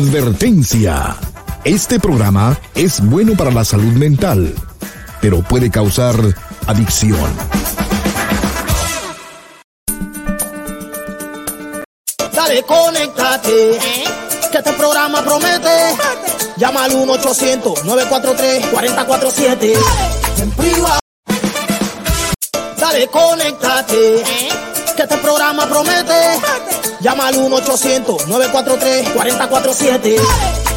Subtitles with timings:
[0.00, 1.14] Advertencia.
[1.62, 4.54] Este programa es bueno para la salud mental,
[5.20, 6.14] pero puede causar
[6.66, 7.30] adicción.
[12.34, 13.78] Dale, conéctate.
[14.50, 15.94] Que este programa promete.
[16.56, 19.74] Llama al 1-800-943-4047.
[20.38, 20.98] En privado.
[22.78, 24.24] Dale, conéctate.
[24.96, 26.40] Que este programa promete.
[27.00, 30.16] Llama al 1-800-943-4047.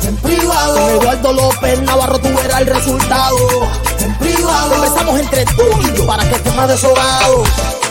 [0.07, 0.73] En privado.
[0.73, 3.35] Con Eduardo López Navarro tú verás el resultado.
[3.99, 4.69] En privado.
[4.71, 7.43] Conversamos entre tú y yo para que estés más desahogado.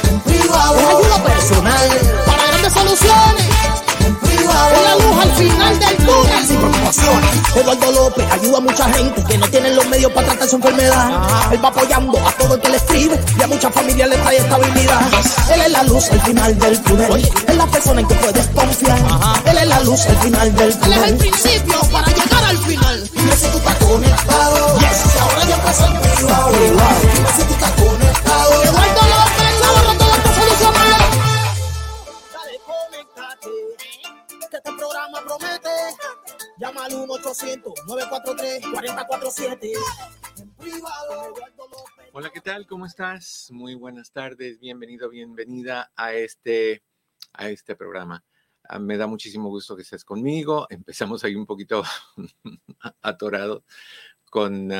[0.09, 0.75] En privado.
[0.75, 1.91] Con ayuda personal.
[2.25, 3.45] Para grandes soluciones.
[4.01, 4.75] En privado.
[4.77, 6.47] Con la luz al final del túnel.
[6.47, 7.31] Sin preocupaciones.
[7.55, 11.53] Eduardo López ayuda a mucha gente que no tienen los medios para tratar su enfermedad.
[11.53, 12.62] Él va apoyando a todo el
[13.63, 15.01] que le escribe y a muchas familias le trae estabilidad.
[15.55, 17.31] Él es la luz al final del túnel.
[17.47, 18.99] Es la persona en que puedes confiar.
[19.47, 20.99] Él es la luz al final del túnel.
[20.99, 23.09] Él es el principio para llegar al final.
[23.13, 24.79] Dime si tú estás conectado.
[24.79, 25.17] Yes.
[25.21, 26.51] ahora ya empezó el privado.
[26.51, 28.63] Dime si tú estás conectado.
[28.63, 31.05] Eduardo López, Navarro, todo está solucionado.
[32.33, 33.51] Dale, conéctate.
[34.51, 35.71] Que este programa promete.
[36.59, 39.73] Llama al 1-800-943-4047.
[40.39, 41.52] En privado, Eduardo López.
[42.15, 42.67] Hola, ¿qué tal?
[42.67, 43.49] ¿Cómo estás?
[43.53, 44.61] Muy buenas tardes.
[44.61, 46.83] Bienvenido, bienvenida a este,
[47.33, 48.23] a este programa.
[48.65, 50.67] Ah, me da muchísimo gusto que estés conmigo.
[50.69, 51.83] Empezamos ahí un poquito
[53.01, 53.65] atorado
[54.29, 54.71] con,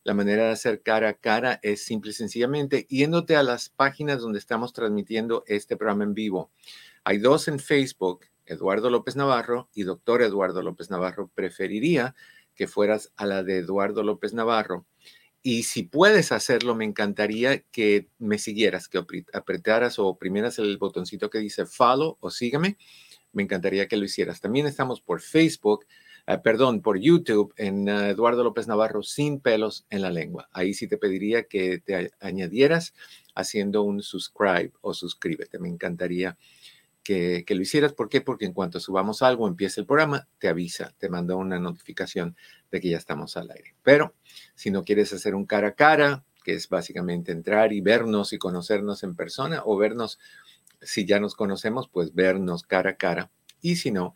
[0.09, 4.23] La manera de hacer cara a cara es simple y sencillamente yéndote a las páginas
[4.23, 6.51] donde estamos transmitiendo este programa en vivo.
[7.05, 11.31] Hay dos en Facebook, Eduardo López Navarro y Doctor Eduardo López Navarro.
[11.35, 12.15] Preferiría
[12.55, 14.87] que fueras a la de Eduardo López Navarro.
[15.43, 21.29] Y si puedes hacerlo, me encantaría que me siguieras, que apretaras o oprimieras el botoncito
[21.29, 22.79] que dice follow o sígueme.
[23.33, 24.41] Me encantaría que lo hicieras.
[24.41, 25.85] También estamos por Facebook,
[26.29, 30.51] eh, perdón, por YouTube en eh, Eduardo López Navarro sin pelos en la lengua.
[30.53, 32.93] Ahí sí te pediría que te añadieras
[33.35, 35.59] haciendo un subscribe o suscríbete.
[35.59, 36.37] Me encantaría
[37.03, 37.95] que, lo hicieras.
[37.95, 38.21] ¿Por qué?
[38.21, 42.37] Porque en cuanto subamos algo, empieza el programa, te avisa, te manda una notificación
[42.71, 43.75] de que ya estamos al aire.
[43.83, 44.15] Pero
[44.55, 48.39] si no quieres hacer un cara a cara, que es básicamente entrar y vernos y
[48.39, 50.19] conocernos en persona o vernos,
[50.83, 53.31] si ya nos conocemos, pues vernos cara a cara.
[53.63, 54.15] Y si no,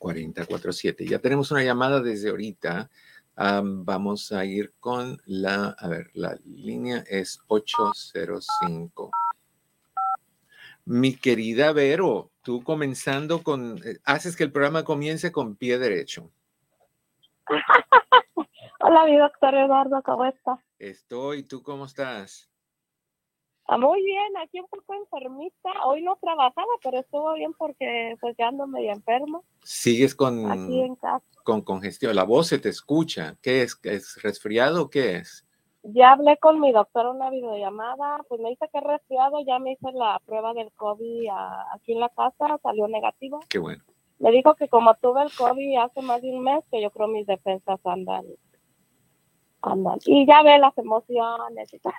[0.00, 1.08] 1-800-943-4047.
[1.08, 2.90] Ya tenemos una llamada desde ahorita.
[3.36, 9.10] Am, vamos a ir con la, a ver, la línea es 805.
[10.84, 16.30] Mi querida Vero, tú comenzando con, eh, haces que el programa comience con pie derecho.
[18.80, 20.58] Hola, mi doctor Eduardo, ¿cómo está?
[20.78, 22.47] Estoy, ¿tú cómo estás?
[23.70, 25.70] Ah, muy bien, aquí un poco enfermita.
[25.84, 30.80] Hoy no trabajaba, pero estuvo bien porque pues ya ando medio enfermo ¿Sigues con, aquí
[30.80, 31.22] en casa.
[31.44, 32.16] con congestión?
[32.16, 33.36] La voz se te escucha.
[33.42, 33.78] ¿Qué es?
[33.82, 35.46] ¿Es resfriado o qué es?
[35.82, 39.72] Ya hablé con mi doctor una videollamada, pues me dice que he resfriado, ya me
[39.72, 43.40] hice la prueba del COVID ah, aquí en la casa, salió negativo.
[43.50, 43.84] Qué bueno.
[44.18, 47.06] Me dijo que como tuve el COVID hace más de un mes, que yo creo
[47.06, 48.24] mis defensas andan,
[49.60, 49.98] andan.
[50.06, 51.92] Y ya ve las emociones y tal.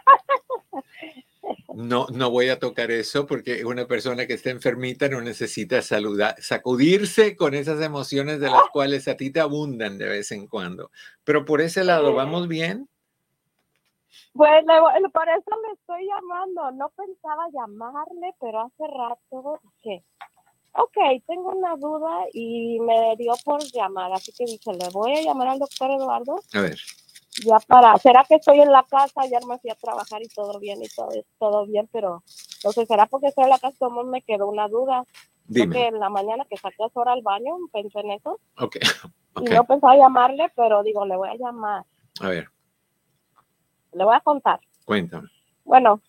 [1.76, 6.36] No, no voy a tocar eso porque una persona que está enfermita no necesita saludar,
[6.42, 10.92] sacudirse con esas emociones de las cuales a ti te abundan de vez en cuando.
[11.24, 12.90] Pero por ese lado, ¿vamos bien?
[14.34, 16.72] Pues le- por eso le estoy llamando.
[16.72, 20.04] No pensaba llamarle, pero hace rato dije,
[20.74, 20.98] ok,
[21.28, 24.12] tengo una duda y me dio por llamar.
[24.14, 26.80] Así que dije, le voy a llamar al doctor Eduardo A ver,
[27.46, 29.26] ya para, ¿será que estoy en la casa?
[29.28, 32.24] Ya me fui a trabajar y todo bien y todo, todo bien, pero
[32.56, 33.76] entonces, ¿será porque estoy en la casa?
[33.80, 35.04] Como me quedó una duda.
[35.48, 35.88] Porque dime.
[35.88, 38.76] en la mañana que saqué a Sora al baño, pensé en eso Ok,
[39.34, 39.50] ok.
[39.50, 41.86] y no pensaba llamarle, pero digo, le voy a llamar,
[42.22, 42.50] A ver,
[43.94, 44.60] le voy a contar.
[44.86, 45.28] cuéntame.
[45.66, 46.02] Bueno,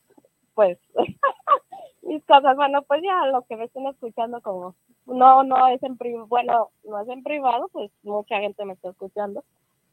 [0.54, 0.78] pues
[2.02, 4.74] mis cosas, bueno, pues ya lo que me estén escuchando como
[5.06, 8.90] no, no es en privado, bueno, no es en privado, pues mucha gente me está
[8.90, 9.42] escuchando,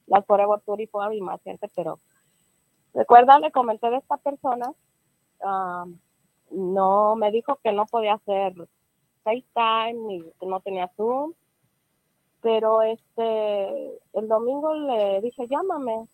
[0.07, 1.99] las Forever Tour y Forever y más gente, pero
[2.93, 4.73] recuerda, le comenté de esta persona,
[5.43, 5.85] ah,
[6.51, 8.53] no, me dijo que no podía hacer
[9.23, 11.33] FaceTime ni no tenía Zoom.
[12.41, 16.07] Pero este, el domingo le dije, llámame.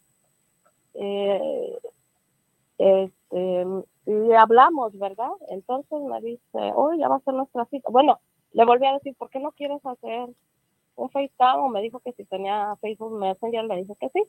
[0.95, 1.77] Eh,
[2.77, 3.65] este,
[4.05, 5.31] y hablamos, ¿verdad?
[5.49, 7.89] Entonces me dice, hoy ya va a ser nuestra cita.
[7.91, 8.19] Bueno,
[8.53, 10.29] le volví a decir, ¿por qué no quieres hacer
[10.95, 11.69] un FaceTime?
[11.71, 14.23] Me dijo que si tenía Facebook Messenger, le dije que sí.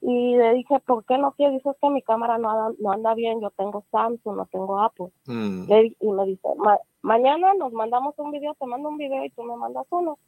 [0.00, 1.56] Y le dije, ¿por qué no quieres?
[1.56, 4.78] Dice, es que mi cámara no anda, no anda bien, yo tengo Samsung, no tengo
[4.80, 5.08] Apple.
[5.26, 5.64] Mm.
[6.00, 6.48] y me dice,
[7.00, 10.18] mañana nos mandamos un video, te mando un video y tú me mandas uno.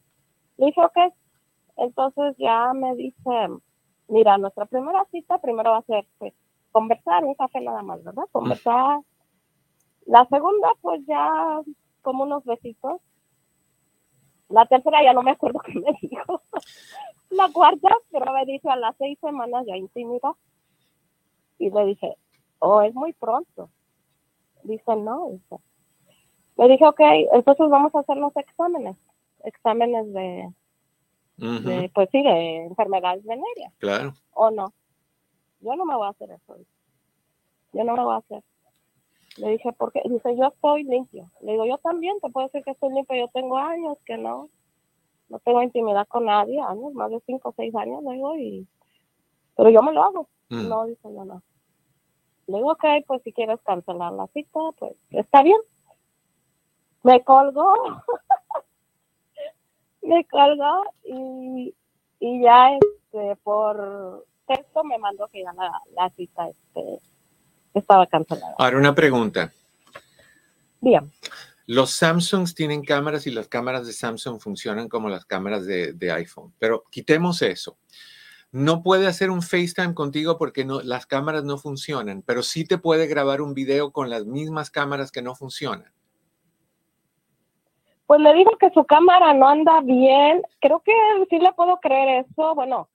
[0.56, 1.12] Le dije, ok.
[1.76, 3.48] Entonces ya me dice,
[4.08, 6.32] mira, nuestra primera cita primero va a ser pues,
[6.72, 8.24] conversar, un café nada más, ¿verdad?
[8.32, 9.00] Conversar.
[10.06, 11.60] La segunda, pues ya
[12.02, 13.00] como unos besitos.
[14.48, 16.42] La tercera ya no me acuerdo qué me dijo.
[17.30, 20.32] La cuarta, pero me dice a las seis semanas ya intimidad.
[21.58, 22.16] Y le dije,
[22.58, 23.70] oh, es muy pronto.
[24.62, 25.30] Dice, no.
[25.30, 25.56] Dice.
[26.56, 27.00] Le dije, ok,
[27.32, 28.96] entonces vamos a hacer los exámenes.
[29.44, 30.52] Exámenes de,
[31.36, 33.72] de pues sí, de enfermedades venéreas.
[33.78, 34.14] Claro.
[34.32, 34.72] ¿O no?
[35.60, 36.56] Yo no me voy a hacer eso.
[37.72, 38.42] Yo no lo voy a hacer.
[39.38, 41.30] Le dije, porque dice, yo estoy limpio.
[41.40, 43.16] Le digo, yo también te puedo decir que estoy limpio.
[43.16, 44.48] Yo tengo años que no,
[45.28, 48.66] no tengo intimidad con nadie, años, más de cinco o seis años, le digo, y,
[49.56, 50.28] pero yo me lo hago.
[50.48, 50.68] Mm.
[50.68, 51.42] No, dice, no, no.
[52.46, 55.58] Le digo, ok, pues si quieres cancelar la cita, pues está bien.
[57.02, 57.74] Me colgó.
[60.02, 61.74] me colgó y,
[62.20, 67.00] y ya este, por texto me mandó que ya la, la cita este,
[67.78, 68.54] estaba cancelada.
[68.58, 69.52] Ahora una pregunta.
[70.80, 71.10] Bien.
[71.66, 76.12] Los Samsungs tienen cámaras y las cámaras de Samsung funcionan como las cámaras de, de,
[76.12, 77.76] iPhone, pero quitemos eso.
[78.52, 82.78] No puede hacer un FaceTime contigo porque no, las cámaras no funcionan, pero sí te
[82.78, 85.92] puede grabar un video con las mismas cámaras que no funcionan.
[88.06, 90.42] Pues le dijo que su cámara no anda bien.
[90.60, 90.92] Creo que
[91.28, 92.54] sí le puedo creer eso.
[92.54, 92.88] Bueno,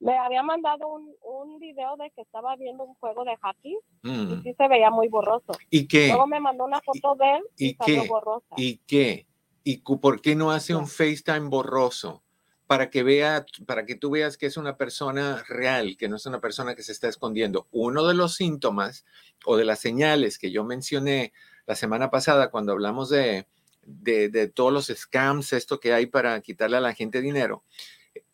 [0.00, 4.08] me había mandado un, un video de que estaba viendo un juego de hockey y
[4.08, 4.42] Mm.
[4.42, 5.52] sí se veía muy borroso.
[5.70, 6.08] ¿Y qué?
[6.08, 8.08] Luego me mandó una foto de él y, ¿Y salió qué?
[8.08, 8.54] borrosa.
[8.56, 9.26] ¿Y qué?
[9.64, 12.22] ¿Y por qué no hace un FaceTime borroso?
[12.68, 16.26] Para que vea, para que tú veas que es una persona real, que no es
[16.26, 17.66] una persona que se está escondiendo.
[17.70, 19.04] Uno de los síntomas
[19.44, 21.32] o de las señales que yo mencioné
[21.66, 23.46] la semana pasada cuando hablamos de,
[23.82, 27.62] de, de todos los scams, esto que hay para quitarle a la gente dinero,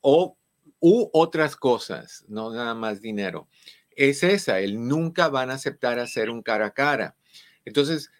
[0.01, 0.37] o
[0.83, 3.49] u otras cosas, no nada más dinero,
[3.97, 7.17] es esa, el nunca van a aceptar hacer un cara a cara.
[7.65, 8.11] Entonces,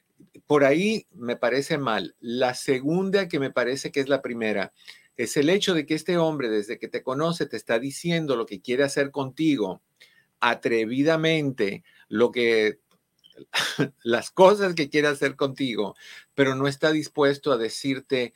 [0.47, 2.15] por ahí me parece mal.
[2.21, 4.73] La segunda, que me parece que es la primera,
[5.17, 8.47] es el hecho de que este hombre, desde que te conoce, te está diciendo lo
[8.47, 9.83] que quiere hacer contigo,
[10.39, 12.79] atrevidamente, lo que
[14.05, 15.97] las cosas que quiere hacer contigo,
[16.35, 18.35] pero no está dispuesto a decirte,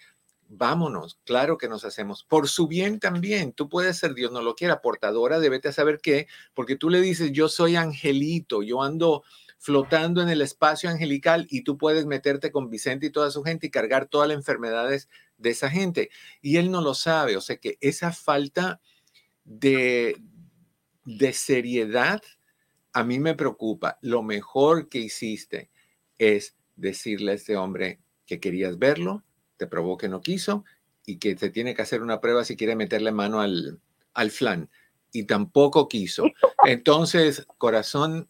[0.49, 3.53] vámonos, claro que nos hacemos, por su bien también.
[3.53, 6.91] Tú puedes ser, Dios no lo quiera, portadora de vete a saber qué, porque tú
[6.91, 9.25] le dices, yo soy angelito, yo ando
[9.59, 13.67] flotando en el espacio angelical y tú puedes meterte con Vicente y toda su gente
[13.67, 16.11] y cargar todas las enfermedades de esa gente.
[16.41, 18.81] Y él no lo sabe, o sea que esa falta
[19.45, 20.17] de,
[21.05, 22.23] de seriedad
[22.93, 23.99] a mí me preocupa.
[24.01, 25.71] Lo mejor que hiciste
[26.19, 29.23] es decirle a este hombre que querías verlo,
[29.57, 30.65] te probó que no quiso
[31.05, 33.81] y que se tiene que hacer una prueba si quiere meterle mano al,
[34.15, 34.69] al flan.
[35.13, 36.25] Y tampoco quiso.
[36.67, 38.29] Entonces, corazón,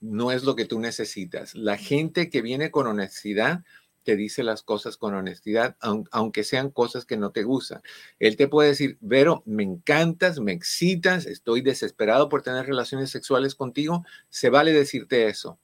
[0.00, 1.54] no es lo que tú necesitas.
[1.54, 3.64] La gente que viene con honestidad
[4.06, 5.76] te dice las cosas con honestidad,
[6.12, 7.82] aunque sean cosas que no te gustan.
[8.20, 13.56] Él te puede decir, Vero, me encantas, me excitas, estoy desesperado por tener relaciones sexuales
[13.56, 14.04] contigo.
[14.30, 15.58] Se vale decirte eso.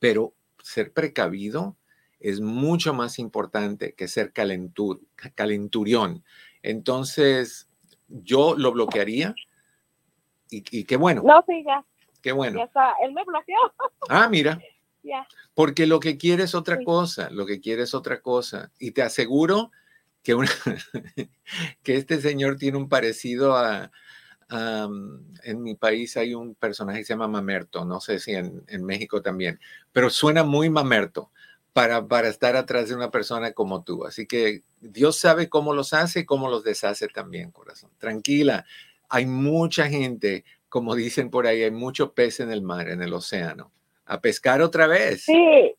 [0.00, 1.76] Pero ser precavido
[2.20, 5.00] es mucho más importante que ser calentur,
[5.34, 6.24] calenturión.
[6.62, 7.68] Entonces,
[8.08, 9.34] yo lo bloquearía
[10.50, 11.22] y, y qué bueno.
[11.24, 11.84] No, sí, ya.
[12.22, 12.58] Qué bueno.
[12.58, 12.94] Ya está.
[13.04, 13.56] Él me bloqueó.
[14.08, 14.58] Ah, mira.
[15.02, 15.26] ya.
[15.54, 16.84] Porque lo que quiere es otra Sí.
[16.84, 18.70] cosa, lo que quiere es otra cosa.
[18.78, 19.70] Y te aseguro
[20.22, 20.48] que, una-
[21.82, 23.90] que este señor tiene un parecido a,
[24.48, 28.32] a, um, en mi país hay un personaje que se llama Mamerto, no sé si
[28.32, 29.60] en, en México también,
[29.92, 31.30] pero suena muy Mamerto
[31.74, 34.06] para, para estar atrás de una persona como tú.
[34.06, 37.90] Así que Dios sabe cómo los hace y cómo los deshace también, corazón.
[37.98, 38.64] Tranquila,
[39.08, 43.12] hay mucha gente, como dicen por ahí, hay mucho pez en el mar, en el
[43.12, 43.72] océano.
[44.06, 45.24] A pescar otra vez.
[45.24, 45.74] Sí.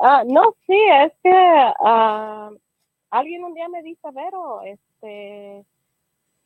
[0.00, 2.50] Ah, no, sí, es que ah,
[3.10, 5.64] alguien un día me dice, Vero, este,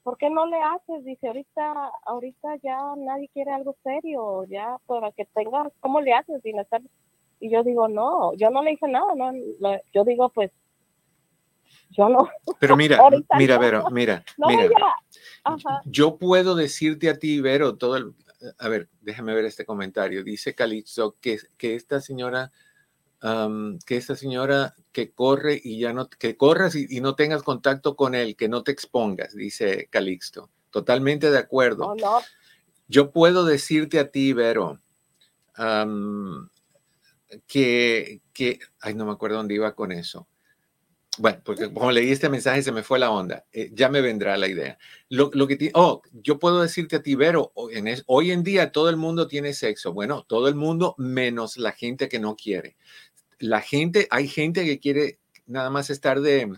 [0.03, 1.03] ¿por qué no le haces?
[1.03, 6.43] Dice, ahorita, ahorita ya nadie quiere algo serio, ya para que tengas, ¿cómo le haces
[6.43, 6.59] sin
[7.41, 10.51] Y yo digo, no, yo no le hice nada, no, lo- yo digo, pues,
[11.91, 12.29] yo no.
[12.59, 12.99] Pero mira,
[13.39, 13.61] mira, no.
[13.61, 14.69] Vero, mira, No, mira.
[15.45, 15.83] Ajá.
[15.85, 18.15] Yo puedo decirte a ti, Vero, todo el...
[18.59, 20.23] A ver, déjame ver este comentario.
[20.23, 22.53] Dice Calixto que, que esta señora,
[23.21, 27.97] que esta señora que corre y ya no, que corras y, y no tengas contacto
[27.97, 30.51] con él, que no te expongas, dice Calixto.
[30.71, 31.95] Totalmente de acuerdo.
[31.95, 32.19] No, no,
[32.89, 34.79] Yo puedo decirte a ti, Vero,
[37.47, 40.29] que, que, ay, no me acuerdo dónde iba con eso.
[41.19, 43.47] Bueno, porque como leí este mensaje se me fue la onda.
[43.53, 44.79] Eh, ya me vendrá la idea.
[45.09, 48.43] Lo, lo que oh, yo puedo decirte a ti, Vero, o- en es- hoy en
[48.43, 49.95] día todo el mundo tiene sexo.
[49.95, 52.77] Bueno, todo el mundo menos la gente que no quiere.
[53.39, 56.53] La gente, hay gente que quiere nada más estar de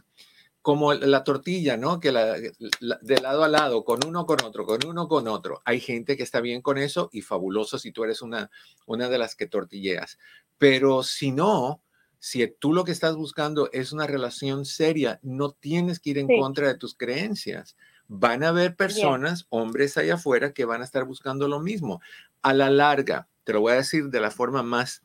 [0.61, 2.01] como la tortilla, ¿no?
[2.01, 2.37] Que la,
[2.81, 5.63] la- de lado a lado, con uno con otro, con uno con otro.
[5.65, 8.51] Hay gente que está bien con eso y fabuloso si tú eres una,
[8.87, 10.19] una de las que tortilleas.
[10.59, 11.83] Pero si no,
[12.19, 16.27] si tú lo que estás buscando es una relación seria, no tienes que ir en
[16.27, 16.39] Sí.
[16.39, 17.77] contra de tus creencias.
[18.09, 22.01] Van a haber personas, hombres allá afuera, que van a estar buscando lo mismo.
[22.43, 25.03] A la larga, te lo voy a decir de la forma más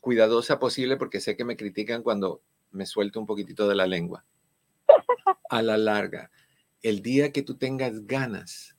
[0.00, 2.42] cuidadosa posible, porque sé que me critican cuando
[2.72, 4.24] me suelto un poquitito de la lengua.
[5.50, 6.30] A la larga,
[6.82, 8.76] el día que tú tengas ganas,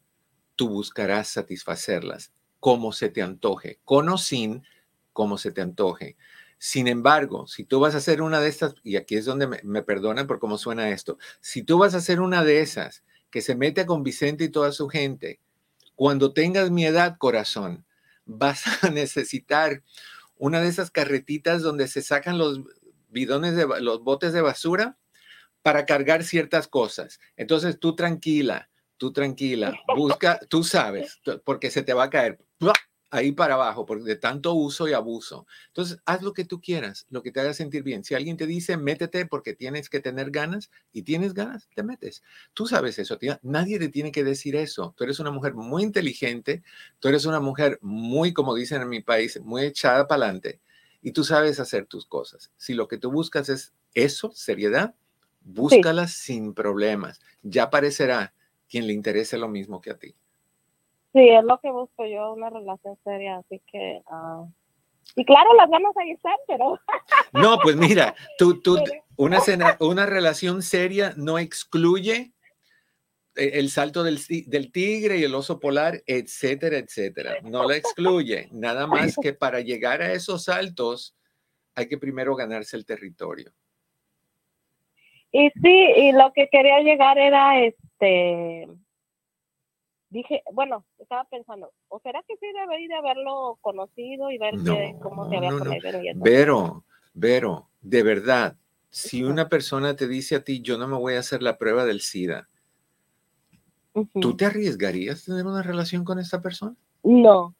[0.55, 4.63] tú buscarás satisfacerlas como se te antoje, con o sin,
[5.17, 6.15] como se te antoje.
[6.59, 9.59] Sin embargo, si tú vas a hacer una de estas, y aquí es donde me,
[9.63, 13.41] me perdonan por cómo suena esto, si tú vas a hacer una de esas que
[13.41, 15.39] se mete con Vicente y toda su gente,
[15.95, 17.83] cuando tengas mi edad, corazón,
[18.25, 19.81] vas a necesitar
[20.37, 22.61] una de esas carretitas donde se sacan los
[23.09, 24.99] bidones de los botes de basura
[25.63, 27.19] para cargar ciertas cosas.
[27.37, 32.37] Entonces tú tranquila, tú tranquila, busca, tú sabes, porque se te va a caer.
[33.09, 35.47] Ahí para abajo por de tanto uso y abuso.
[35.67, 38.03] Entonces haz lo que tú quieras, lo que te haga sentir bien.
[38.03, 42.23] Si alguien te dice métete porque tienes que tener ganas y tienes ganas, te metes.
[42.53, 43.39] Tú sabes eso, tía.
[43.43, 44.93] nadie te tiene que decir eso.
[44.97, 46.63] Tú eres una mujer muy inteligente,
[46.99, 50.61] tú eres una mujer muy, como dicen en mi país, muy echada para adelante
[51.01, 52.51] y tú sabes hacer tus cosas.
[52.57, 54.95] Si lo que tú buscas es eso, seriedad,
[55.41, 57.21] búscalas sin problemas.
[57.43, 58.33] Ya aparecerá
[58.69, 60.15] quien le interese lo mismo que a ti.
[61.17, 64.01] Sí, es lo que busco yo, una relación seria, así que...
[64.07, 64.45] ah,
[65.15, 66.79] y claro, las ganas ahí están, pero...
[67.33, 68.77] No, pues mira, tú, tú,
[69.15, 72.33] una, cena- una relación seria no excluye
[73.35, 77.37] eh, el salto del, del tigre y el oso polar, etcétera, etcétera.
[77.43, 78.49] No la excluye.
[78.51, 81.15] Nada más que para llegar a esos saltos
[81.75, 83.51] hay que primero ganarse el territorio.
[85.31, 88.67] Y sí, y lo que quería llegar era este.
[90.17, 94.95] Dije, bueno, estaba pensando, ¿o será que sí debería de haberlo conocido y ver que-
[94.99, 95.73] cómo se había No, no, no.
[95.75, 96.11] y?
[96.15, 96.83] Vero,
[97.13, 98.57] Vero, de verdad,
[98.89, 101.85] si una persona te dice a ti, yo no me voy a hacer la prueba
[101.85, 102.49] del SIDA.
[104.19, 106.75] ¿tú te arriesgarías a tener una relación con esta persona?
[107.03, 107.55] No,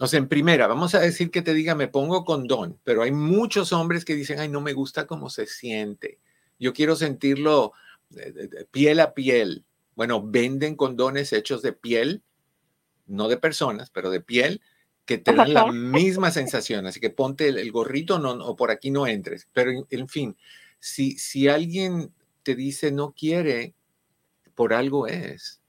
[0.00, 3.12] O sea, en primera, vamos a decir que te diga, me pongo condón, pero hay
[3.12, 6.18] muchos hombres que dicen, ay, no me gusta cómo se siente.
[6.58, 7.72] Yo quiero sentirlo
[8.08, 9.66] de- de piel a piel.
[9.94, 12.22] Bueno, venden condones hechos de piel,
[13.06, 14.60] no de personas, pero de piel,
[15.04, 16.86] que te dan la misma sensación.
[16.86, 19.48] Así que ponte el, el gorrito no, o por aquí no entres.
[19.52, 20.36] Pero en, en fin,
[20.78, 23.74] si, si alguien te dice no quiere,
[24.54, 25.60] por algo es.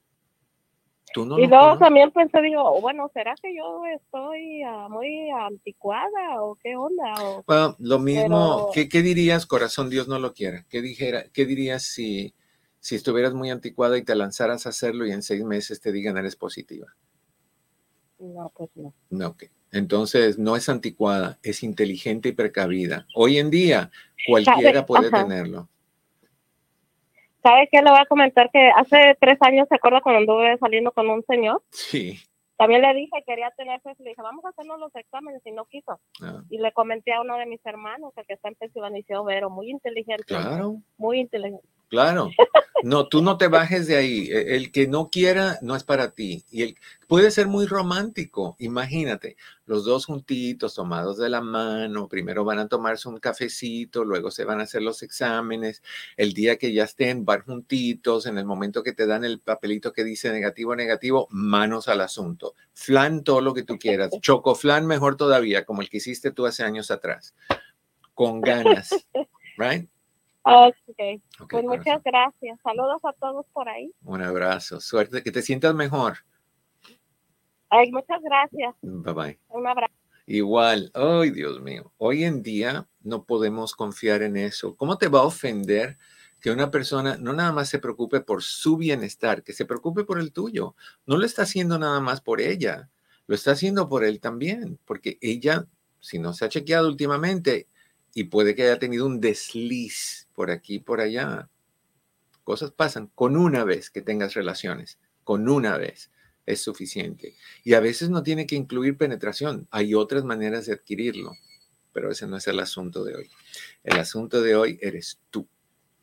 [1.13, 5.30] Tú no y lo luego también pensé, digo, bueno, ¿será que yo estoy ah, muy
[5.30, 7.13] anticuada o qué onda?
[7.22, 10.65] O, Bueno, lo mismo, Pero- ¿qué, qué dirías, corazón, Dios no lo quiera?
[10.70, 12.34] ¿Qué, dijera, qué dirías si,
[12.84, 16.18] si estuvieras muy anticuada y te lanzaras a hacerlo y en seis meses te digan
[16.18, 16.88] eres positiva?
[18.20, 18.94] no, pues no.
[19.10, 19.44] No, ok.
[19.72, 23.06] Entonces, no es anticuada, es inteligente y precavida.
[23.16, 23.90] Hoy en día,
[24.28, 25.24] cualquiera puede Ajá.
[25.24, 25.68] tenerlo.
[27.42, 27.82] ¿Sabe qué?
[27.82, 31.24] Le voy a comentar que hace tres años, ¿se acuerda cuando anduve saliendo con un
[31.25, 31.63] señor?
[31.72, 32.20] Sí.
[32.58, 35.66] También le dije, quería tener sexo, le dije, vamos a hacernos los exámenes y no
[35.66, 36.00] quiso.
[36.22, 39.02] Ah, Y le comenté a uno de mis hermanos, el que está en Pensilvania, y
[39.02, 40.24] dice, "Oh, Vero, muy inteligente.
[40.25, 41.68] claro, Muy inteligente.
[41.90, 42.30] Claro.
[42.84, 44.30] No, tú no te bajes de ahí.
[44.30, 46.44] E- El que no quiera no es para ti.
[46.52, 48.58] Y el, puede ser muy romántico.
[48.60, 52.10] Imagínate, los dos juntitos, tomados de la mano.
[52.10, 55.82] Primero van a tomarse un cafecito, luego se van a hacer los exámenes.
[56.17, 58.26] El día que ya estén, van juntitos.
[58.26, 62.54] En el momento que te dan el papelito que dice negativo, negativo, manos al asunto.
[62.74, 64.10] Flan, todo lo que tú quieras.
[64.22, 67.34] Chocoflan, mejor todavía, como el que hiciste tú hace años atrás.
[68.13, 68.89] Con ganas.
[69.56, 69.88] Right?
[70.45, 71.65] Ok, Ok, pues corazón.
[71.65, 72.60] muchas gracias.
[72.62, 73.91] Saludos a todos por ahí.
[74.03, 74.79] Un abrazo.
[74.82, 76.17] Suerte, que te sientas mejor.
[77.69, 78.75] Ay, muchas gracias.
[78.82, 79.39] Bye bye.
[79.49, 79.93] Un abrazo.
[80.25, 80.91] igual.
[80.93, 81.91] Ay, Dios mío.
[81.97, 84.75] Hoy en día no podemos confiar en eso.
[84.75, 85.97] ¿Cómo te va a ofender
[86.39, 90.19] que una persona no nada más se preocupe por su bienestar, que se preocupe por
[90.19, 90.75] el tuyo?
[91.06, 92.89] No lo está haciendo nada más por ella,
[93.27, 95.65] lo está haciendo por él también, porque ella,
[96.01, 97.67] si no se ha chequeado últimamente
[98.13, 101.50] y puede que haya tenido un desliz por aquí, por allá,
[102.43, 106.12] cosas pasan con una vez que tengas relaciones, con una vez
[106.46, 107.36] es suficiente.
[107.63, 111.34] Y a veces no tiene que incluir penetración, hay otras maneras de adquirirlo,
[111.93, 113.30] pero ese no es el asunto de hoy.
[113.84, 115.48] El asunto de hoy eres tú.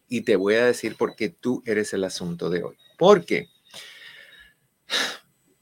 [0.09, 2.77] Y te voy a decir por qué tú eres el asunto de hoy.
[2.99, 3.49] Porque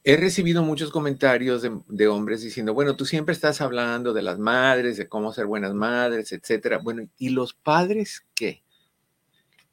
[0.09, 4.97] he recibido muchos comentarios de, hombres diciendo, bueno, tú siempre estás hablando de las madres,
[4.97, 6.79] de cómo ser buenas madres, etcétera.
[6.79, 8.63] Bueno, ¿y los padres qué?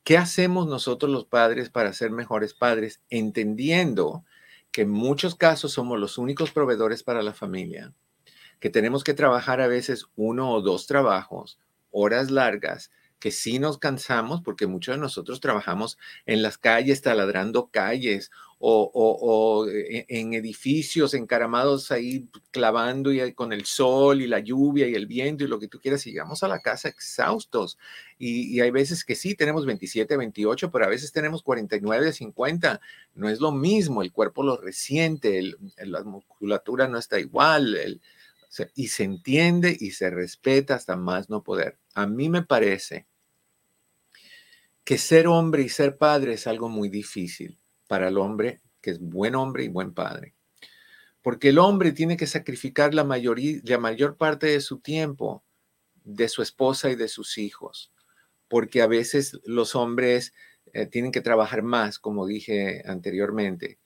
[0.04, 3.00] ¿Qué hacemos nosotros los padres para ser mejores padres?
[3.10, 4.26] Entendiendo
[4.74, 7.93] que en muchos casos somos los únicos proveedores para la familia,
[8.60, 11.60] que tenemos que trabajar a veces uno o dos trabajos,
[11.91, 17.67] horas largas, que sí nos cansamos porque muchos de nosotros trabajamos en las calles, taladrando
[17.71, 24.87] calles o, e, en edificios encaramados ahí clavando y con el sol y la lluvia
[24.87, 27.77] y el viento y lo que tú quieras y llegamos a la casa exhaustos.
[28.17, 32.81] Y, hay veces que sí, tenemos 27, 28, pero a veces tenemos 49, 50.
[33.15, 35.41] No es lo mismo, el cuerpo lo resiente,
[35.77, 38.01] la musculatura no está igual.
[38.75, 41.77] y se entiende y se respeta hasta más no poder.
[41.93, 43.05] A mí me parece
[44.85, 49.00] que ser hombre y ser padre es algo muy difícil para el hombre que es
[49.00, 50.36] buen hombre y buen padre.
[51.21, 55.43] Porque el hombre tiene que sacrificar la, la mayor parte de su tiempo
[56.04, 57.91] de su esposa y de sus hijos.
[58.48, 60.34] Porque a veces los hombres
[60.74, 63.80] eh, tienen que trabajar más, como dije anteriormente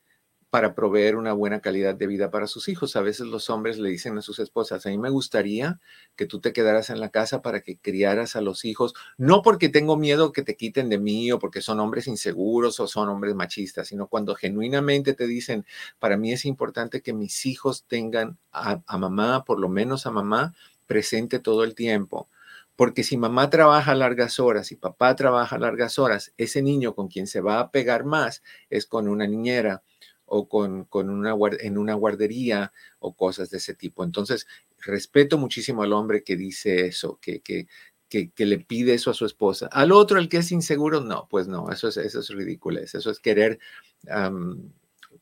[0.50, 2.96] para proveer una buena calidad de vida para sus hijos.
[2.96, 5.80] A veces los hombres le dicen a sus esposas, a mí me gustaría
[6.16, 9.70] que tú te quedaras en la casa para que criaras a los hijos, no porque
[9.70, 13.36] tengo miedo que te quiten de mí o porque son hombres inseguros o son hombres
[13.36, 15.66] machistas, sino cuando genuinamente te dicen,
[16.00, 20.56] para mí es importante que mis hijos tengan a, mamá, por lo menos a mamá,
[20.88, 22.28] presente todo el tiempo.
[22.76, 27.28] Porque si mamá trabaja largas horas y papá trabaja largas horas, ese niño con quien
[27.28, 29.84] se va a pegar más es con una niñera
[30.30, 34.04] o con, una, en una guardería o cosas de ese tipo.
[34.04, 34.48] Entonces,
[34.80, 37.68] respeto muchísimo al hombre que dice eso, que, que,
[38.10, 39.68] que, le pide eso a su esposa.
[39.72, 43.12] Al otro, el que es inseguro, no, pues no, eso es, eso es ridículo, eso
[43.12, 43.60] es querer,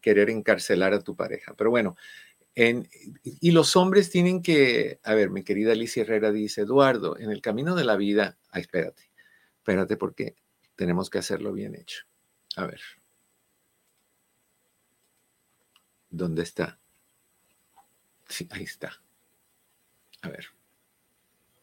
[0.02, 1.54] querer encarcelar a tu pareja.
[1.58, 1.96] Pero bueno,
[2.56, 2.88] en,
[3.24, 7.42] y los hombres tienen que, a ver, mi querida Alicia Herrera dice, Eduardo, en el
[7.42, 9.12] camino de la vida, ay, espérate,
[9.58, 10.36] espérate porque
[10.76, 12.04] tenemos que hacerlo bien hecho.
[12.56, 12.82] A ver.
[16.10, 16.80] ¿Dónde está?
[18.28, 18.92] Sí, ahí está.
[20.22, 20.48] A ver.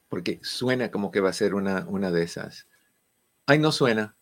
[0.09, 2.69] Porque suena como que va a ser una, una de esas.
[3.47, 4.17] Ay, no suena.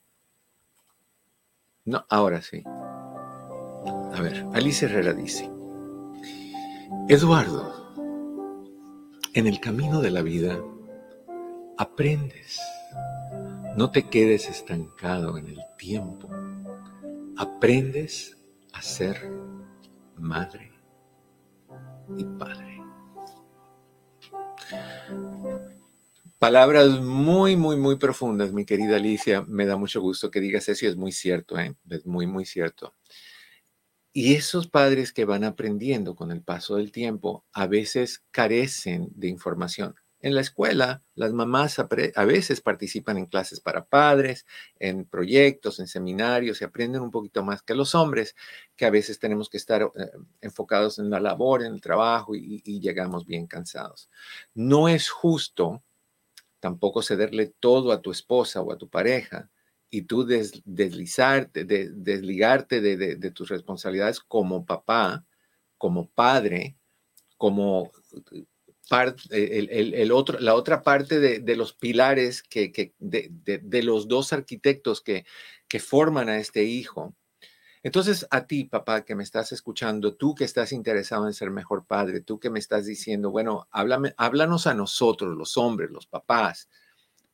[1.84, 2.62] No, ahora sí.
[2.64, 5.50] A ver, Alice Herrera dice,
[7.08, 7.92] Eduardo,
[9.34, 10.62] en el camino de la vida
[11.78, 12.60] aprendes.
[13.76, 16.28] No te quedes estancado en el tiempo.
[17.36, 18.36] Aprendes
[18.72, 19.30] a ser
[20.22, 20.70] madre
[22.16, 22.80] y padre.
[26.38, 29.42] Palabras muy, muy, muy profundas, mi querida Alicia.
[29.42, 31.76] Me da mucho gusto que digas eso y es muy cierto, ¿eh?
[31.88, 32.94] es muy, muy cierto.
[34.12, 39.28] Y esos padres que van aprendiendo con el paso del tiempo a veces carecen de
[39.28, 39.94] información.
[40.22, 44.46] En la escuela, las mamás a veces participan en clases para padres,
[44.78, 48.36] en proyectos, en seminarios y aprenden un poquito más que los hombres,
[48.76, 52.62] que a veces tenemos que estar eh, enfocados en la labor, en el trabajo y,
[52.80, 54.08] llegamos bien cansados.
[54.54, 55.82] No es justo
[56.60, 59.50] tampoco cederle todo a tu esposa o a tu pareja
[59.90, 65.26] y tú deslizarte, desligarte de tus responsabilidades como papá,
[65.76, 66.76] como padre,
[67.36, 67.90] como
[69.30, 75.24] el, otro, la otra parte de, los pilares que, de, los dos arquitectos que,
[75.68, 77.14] que forman a este hijo.
[77.82, 81.84] Entonces, a ti, papá, que me estás escuchando, tú que estás interesado en ser mejor
[81.84, 86.68] padre, tú que me estás diciendo, bueno, háblame, háblanos a nosotros, los hombres, los papás,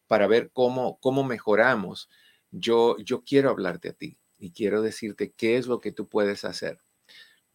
[0.07, 2.09] para ver cómo, cómo mejoramos.
[2.51, 6.44] Yo, yo quiero hablarte a ti y quiero decirte qué es lo que tú puedes
[6.47, 6.81] hacer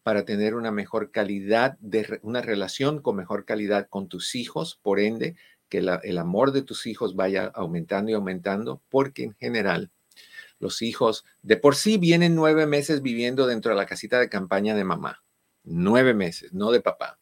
[0.04, 5.00] para tener una mejor calidad, de una relación con mejor calidad con tus hijos, por
[5.00, 5.34] ende,
[5.68, 9.90] que el amor de tus hijos vaya aumentando y aumentando, porque en general
[10.60, 14.74] los hijos de por sí vienen nueve meses viviendo dentro de la casita de campaña
[14.74, 15.24] de mamá,
[15.64, 17.18] nueve meses, no de papá.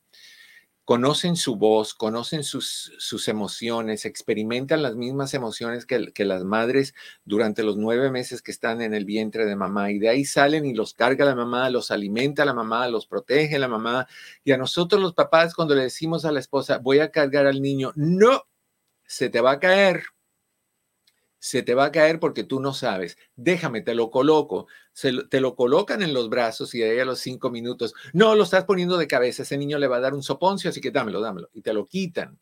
[0.93, 6.95] Conocen su voz, conocen sus, sus emociones, experimentan las mismas emociones que, que, las madres
[7.25, 9.91] durante los nueve meses que están en el vientre de mamá.
[9.91, 13.59] Y de ahí salen y los carga la mamá, los alimenta la mamá, los protege
[13.59, 14.07] la mamá.
[14.45, 17.63] Y a nosotros los papás, cuando le decimos a la esposa, voy a cargar al
[17.63, 18.43] niño, no,
[19.07, 20.03] se te va a caer
[21.43, 23.19] se te va a caer porque tú no sabes.
[23.35, 24.69] Déjame, te lo coloco.
[25.29, 28.65] te lo colocan en los brazos y ahí a los cinco minutos, no, lo estás
[28.65, 31.51] poniendo de cabeza, ese niño le va a dar un soponcio, así que dámelo, dámelo.
[31.53, 32.39] Y te lo quitan.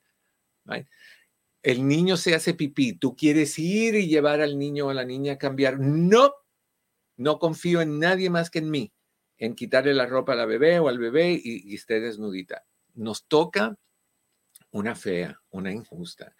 [1.63, 5.07] El niño se hace pipí, tú quieres ir y llevar al niño o a la
[5.07, 5.81] niña a cambiar.
[5.81, 6.35] No,
[7.17, 8.93] no confío en nadie más que en mí,
[9.39, 12.67] en quitarle la ropa a la bebé o al bebé y, y esté desnudita.
[12.93, 13.79] Nos toca
[14.73, 16.35] una fea, una injusta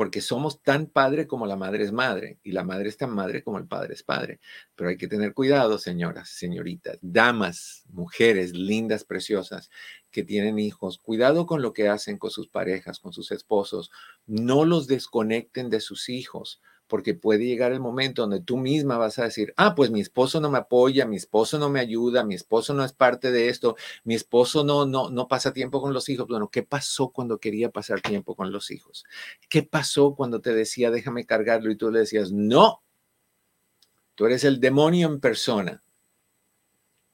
[0.00, 3.44] porque somos tan padre como la madre es madre y la madre es tan madre
[3.44, 4.40] como el padre es padre.
[4.74, 9.68] Pero hay que tener cuidado, señoras, señoritas, damas, mujeres lindas, preciosas
[10.10, 10.96] que tienen hijos.
[10.96, 13.90] Cuidado con lo que hacen con sus parejas, con sus esposos.
[14.24, 19.18] No los desconecten de sus hijos porque puede llegar el momento donde tú misma vas
[19.18, 22.34] a decir, ah, pues mi esposo no me apoya, mi esposo no me ayuda, mi
[22.34, 26.08] esposo no es parte de esto, mi esposo no, no, no pasa tiempo con los
[26.08, 26.26] hijos.
[26.26, 29.04] Bueno, ¿qué pasó cuando quería pasar tiempo con los hijos?
[29.48, 32.82] ¿Qué pasó cuando te decía, déjame cargarlo y tú le decías, no,
[34.16, 35.82] tú eres el demonio en persona?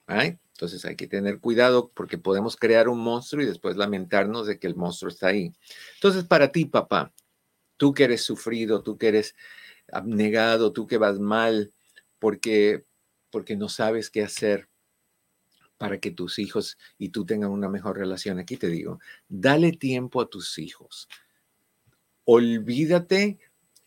[0.09, 4.67] Entonces hay que tener cuidado porque podemos crear un monstruo y después lamentarnos de que
[4.67, 5.53] el monstruo está ahí.
[5.97, 7.13] Entonces, para ti, papá,
[7.77, 9.35] tú que eres sufrido, tú que eres
[9.93, 11.73] abnegado, tú que vas mal,
[12.19, 12.85] porque,
[13.31, 14.69] porque no sabes qué hacer
[15.79, 18.39] para que tus hijos y tú tengan una mejor relación.
[18.39, 21.09] Aquí te digo, dale tiempo a tus hijos.
[22.25, 23.39] Olvídate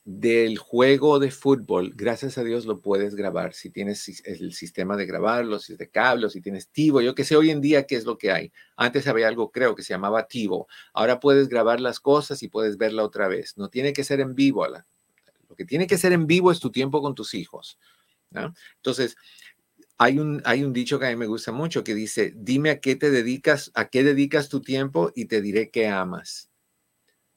[0.06, 3.54] del juego de fútbol, gracias a Dios lo puedes grabar.
[3.54, 7.24] Si tienes el sistema de grabarlo, si es de cable, si tienes Tivo, yo que
[7.24, 8.52] sé hoy en día qué es lo que hay.
[8.76, 10.68] Antes había algo, creo, que se llamaba Tivo.
[10.94, 13.56] Ahora puedes grabar las cosas y puedes verla otra vez.
[13.58, 14.66] No tiene que ser en vivo.
[15.60, 17.78] Que tiene que ser en vivo es tu tiempo con tus hijos.
[18.78, 19.18] Entonces,
[19.98, 22.80] hay un, hay un dicho que a mí me gusta mucho que dice, dime a
[22.80, 26.50] qué te dedicas, a qué dedicas tu tiempo y te diré qué amas.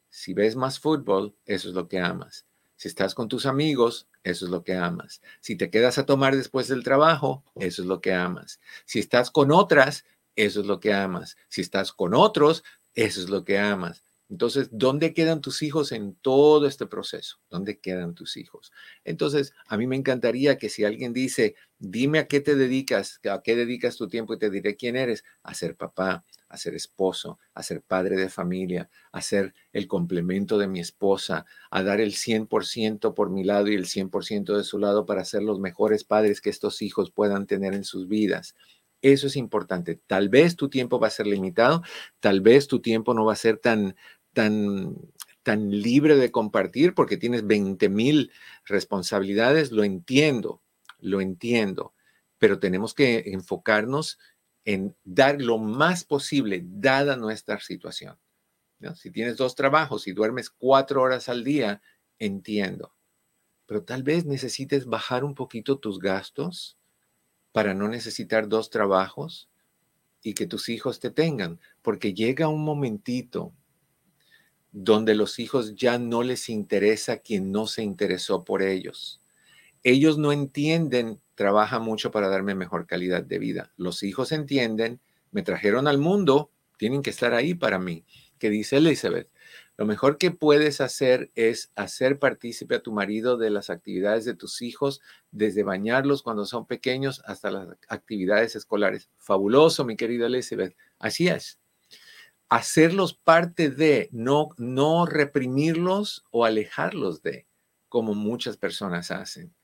[0.08, 2.46] Si ves más fútbol, eso es lo que amas.
[2.76, 5.20] Si estás con tus amigos, eso es lo que amas.
[5.40, 8.61] Si te quedas a tomar después del trabajo, eso es lo que amas.
[8.85, 10.04] Si estás con otras,
[10.37, 11.37] eso es lo que amas.
[11.48, 12.62] Si estás con otros,
[12.94, 14.04] eso es lo que amas.
[14.32, 17.36] Entonces, ¿dónde quedan tus hijos en todo este proceso?
[17.50, 18.72] ¿Dónde quedan tus hijos?
[19.04, 23.42] Entonces, a mí me encantaría que si alguien dice, dime a qué te dedicas, a
[23.42, 27.40] qué dedicas tu tiempo y te diré quién eres, a ser papá, a ser esposo,
[27.52, 32.14] a ser padre de familia, a ser el complemento de mi esposa, a dar el
[32.14, 36.40] 100% por mi lado y el 100% de su lado para ser los mejores padres
[36.40, 38.54] que estos hijos puedan tener en sus vidas.
[39.02, 40.00] Eso es importante.
[40.06, 41.82] Tal vez tu tiempo va a ser limitado,
[42.20, 43.96] tal vez tu tiempo no va a ser tan
[44.32, 44.96] tan,
[45.42, 48.30] tan libre de compartir porque tienes 20 mil
[48.64, 50.62] responsabilidades, lo entiendo,
[51.00, 51.94] lo entiendo,
[52.38, 54.18] pero tenemos que enfocarnos
[54.64, 58.16] en dar lo más posible dada nuestra situación.
[58.96, 61.80] Si tienes dos trabajos y duermes cuatro horas al día,
[62.18, 62.92] entiendo,
[63.66, 66.76] pero tal vez necesites bajar un poquito tus gastos
[67.52, 69.48] para no necesitar dos trabajos
[70.22, 73.52] y que tus hijos te tengan, porque llega un momentito
[74.72, 79.20] donde los hijos ya no les interesa quien no se interesó por ellos.
[79.85, 83.72] Ellos no entienden, trabaja mucho para darme mejor calidad de vida.
[83.76, 88.04] Los hijos entienden, me trajeron al mundo, tienen que estar ahí para mí.
[88.38, 89.28] ¿Qué dice Elizabeth?
[89.76, 94.35] Lo mejor que puedes hacer es hacer partícipe a tu marido de las actividades de
[94.35, 99.11] tus hijos, desde bañarlos cuando son pequeños hasta las actividades escolares.
[99.18, 100.76] Fabuloso, mi querida Elizabeth.
[100.98, 101.62] Así es
[102.48, 107.46] hacerlos parte de, no, no reprimirlos o alejarlos de,
[107.88, 109.55] como muchas personas hacen.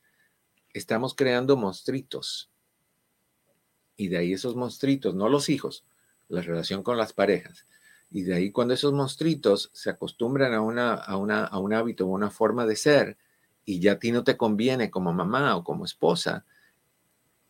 [0.73, 2.51] Estamos creando monstruitos.
[3.97, 5.85] Y de ahí esos monstruitos, no los hijos,
[6.29, 7.67] la relación con las parejas.
[8.11, 12.07] Y de ahí cuando esos monstruitos se acostumbran a, una, a, una, a un hábito
[12.07, 13.19] o una forma de ser,
[13.64, 16.47] y ya a ti no te conviene como mamá o como esposa,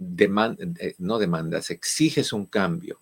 [0.01, 3.01] eh, no demandas, exiges un cambio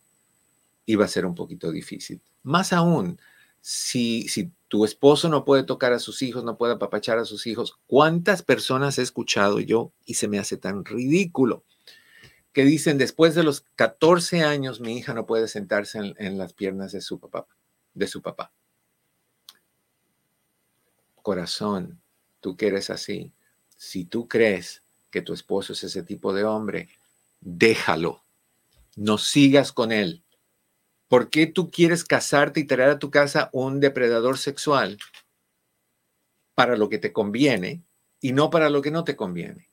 [0.87, 2.23] iba a ser un poquito difícil.
[2.43, 3.21] Más aún,
[3.61, 7.47] si, si tu esposo no puede tocar a sus hijos, no puede apapachar a sus
[7.47, 11.65] hijos, ¿cuántas personas he escuchado yo y se me hace tan ridículo?
[12.53, 16.93] Que dicen, después de los 14 años, mi hija no puede sentarse en, las piernas
[16.93, 17.47] de su papá,
[17.93, 18.53] de su papá.
[21.17, 22.01] Corazón,
[22.41, 23.33] tú que eres así,
[23.77, 26.89] si tú crees que tu esposo es ese tipo de hombre,
[27.41, 28.23] déjalo.
[28.95, 30.23] No sigas con él
[31.09, 34.99] ¿Por qué tú quieres casarte y traer a tu casa un depredador sexual
[36.55, 37.85] para lo que te conviene
[38.21, 39.71] y no para lo que no te conviene?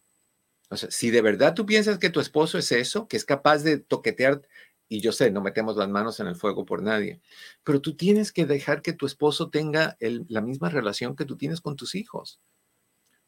[0.69, 3.60] O sea, si de verdad tú piensas que tu esposo es eso, que es capaz
[3.60, 4.41] de toquetear,
[4.88, 7.22] y yo sé, no metemos las manos en el fuego por nadie,
[7.63, 11.62] pero tú tienes que dejar que tu esposo tenga la misma relación que tú tienes
[11.62, 12.39] con tus hijos.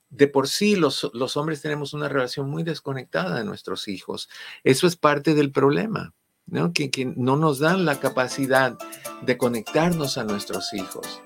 [0.09, 1.03] De por sí, los,
[1.35, 4.29] hombres tenemos una relación muy desconectada de nuestros hijos.
[4.63, 6.13] Eso es parte del problema.
[6.47, 6.73] ¿No?
[6.73, 8.77] Que, no nos dan la capacidad
[9.21, 11.21] de conectarnos a nuestros hijos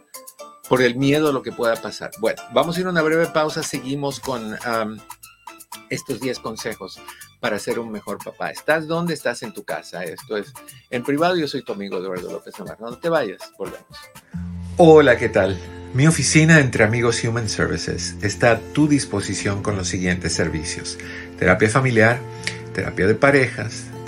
[0.67, 2.11] por el miedo a lo que pueda pasar.
[2.19, 4.57] Bueno, vamos a ir a una breve pausa, seguimos con
[5.89, 6.99] estos 10 consejos
[7.39, 8.51] para ser un mejor papá.
[8.51, 10.03] ¿Estás donde estás en tu casa?
[10.03, 10.53] Esto es
[10.89, 11.35] en privado.
[11.35, 12.91] Yo soy tu amigo Eduardo López Navarro.
[12.91, 13.97] No te vayas, volvemos.
[14.77, 15.57] Hola, ¿qué tal?
[15.93, 20.99] Mi oficina entre amigos Human Services está a tu disposición con los siguientes servicios.
[21.39, 22.19] Terapia familiar,
[22.73, 23.85] terapia de parejas,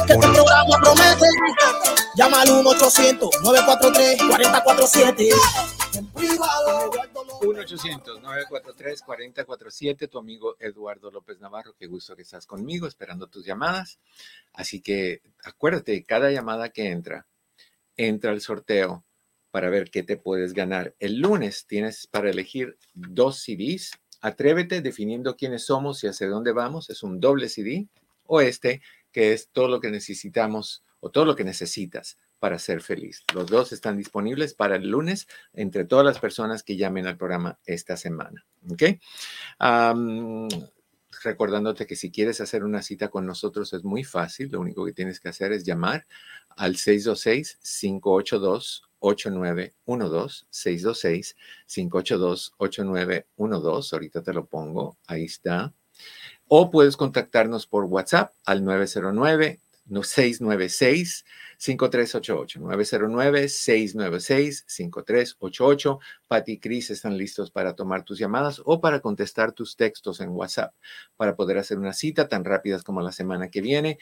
[0.00, 1.26] Este programa promete.
[2.16, 5.28] Llama al 1-800-943-447.
[7.42, 13.98] 1-800-943-4047, tu amigo Eduardo López Navarro, qué gusto que estás conmigo, esperando tus llamadas.
[14.54, 17.26] Así que acuérdate, cada llamada que entra,
[17.96, 19.04] entra al sorteo
[19.50, 20.94] para ver qué te puedes ganar.
[21.00, 23.90] El lunes tienes para elegir dos CDs.
[24.22, 26.88] Atrévete definiendo quiénes somos y hacia dónde vamos.
[26.88, 27.88] Es un doble CD.
[28.24, 28.80] O este,
[29.12, 33.24] que es todo lo que necesitamos o todo lo que necesitas para ser feliz.
[33.34, 37.58] Los dos están disponibles para el lunes entre todas las personas que llamen al programa
[37.64, 38.44] esta semana.
[38.70, 38.82] ¿Ok?
[41.24, 44.50] recordándote que si quieres hacer una cita con nosotros es muy fácil.
[44.50, 46.04] Lo único que tienes que hacer es llamar
[46.56, 48.82] al 626-582.
[49.02, 55.74] 8912 626 582 8912 ahorita te lo pongo ahí está
[56.54, 61.24] o puedes contactarnos por WhatsApp al 909 696
[61.56, 69.00] 5388 909 696 5388 Pati y Cris están listos para tomar tus llamadas o para
[69.00, 70.74] contestar tus textos en WhatsApp.
[71.16, 73.98] Para poder hacer una cita tan rápidas como la semana que viene,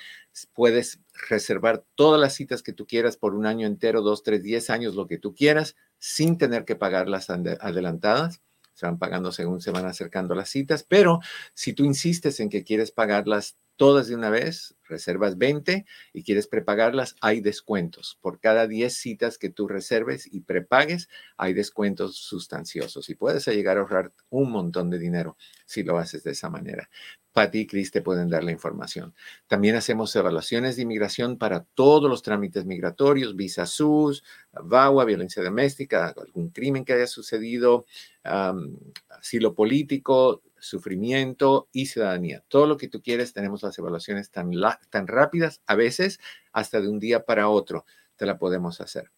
[0.53, 4.71] puedes reservar todas las citas que tú quieras por un año entero, dos, tres, diez
[4.71, 8.43] años, lo que tú quieras, sin tener que pagarlas adelantadas
[8.81, 11.21] se van pagando según se van acercando las citas, pero
[11.53, 16.47] si tú insistes en que quieres pagarlas todas de una vez, reservas 20 y quieres
[16.47, 18.19] prepagarlas, hay descuentos.
[18.21, 23.79] Por cada 10 citas que tú reserves y prepagues, hay descuentos sustanciosos y puedes llegar
[23.79, 26.91] a ahorrar un montón de dinero si lo haces de esa manera.
[27.33, 29.15] Pati y Cris te pueden dar la información.
[29.47, 36.13] También hacemos evaluaciones de inmigración para todos los trámites migratorios, visa SUS, VAWA, violencia doméstica,
[36.17, 37.87] algún crimen que haya sucedido,
[38.25, 42.45] asilo político, sufrimiento y ciudadanía.
[42.49, 44.51] Todo lo que tú quieres, tenemos las evaluaciones tan,
[44.89, 46.21] tan rápidas, a veces
[46.53, 47.85] hasta de un día para otro
[48.17, 49.11] te la podemos hacer.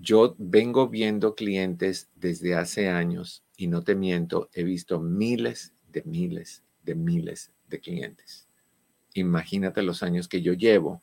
[0.00, 6.04] Yo vengo viendo clientes desde hace años y no te miento, he visto miles de
[6.04, 8.46] miles de miles de clientes.
[9.14, 11.02] Imagínate los años que yo llevo.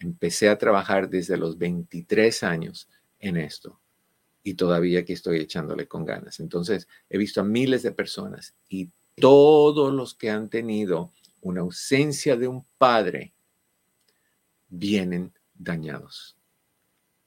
[0.00, 3.80] Empecé a trabajar desde los 23 años en esto
[4.42, 6.40] y todavía aquí estoy echándole con ganas.
[6.40, 12.36] Entonces, he visto a miles de personas y todos los que han tenido una ausencia
[12.36, 13.32] de un padre
[14.68, 16.38] vienen dañados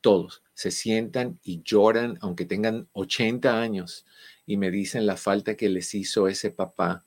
[0.01, 4.05] todos se sientan y lloran, aunque tengan 80 años,
[4.45, 7.05] y me dicen la falta que les hizo ese papá.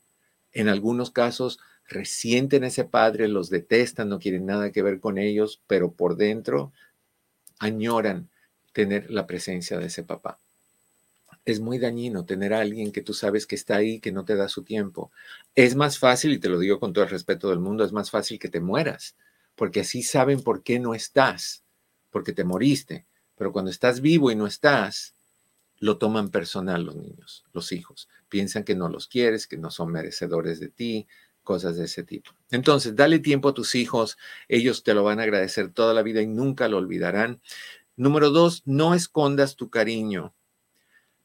[0.53, 5.61] En algunos casos resienten ese padre, los detestan, no quieren nada que ver con ellos,
[5.66, 6.73] pero por dentro
[7.59, 8.29] añoran
[8.73, 10.38] tener la presencia de ese papá.
[11.44, 14.35] Es muy dañino tener a alguien que tú sabes que está ahí, que no te
[14.35, 15.11] da su tiempo.
[15.55, 18.11] Es más fácil, y te lo digo con todo el respeto del mundo, es más
[18.11, 19.14] fácil que te mueras,
[19.55, 21.64] porque así saben por qué no estás
[22.14, 25.16] porque te moriste, pero cuando estás vivo y no estás,
[25.81, 28.09] lo toman personal los niños, los hijos.
[28.29, 31.09] Piensan que no los quieres, que no son merecedores de ti,
[31.45, 32.33] cosas de ese tipo.
[32.51, 36.21] Entonces, dale tiempo a tus hijos, ellos te lo van a agradecer toda la vida
[36.21, 37.41] y nunca lo olvidarán.
[37.97, 40.35] Número dos, no escondas tu cariño.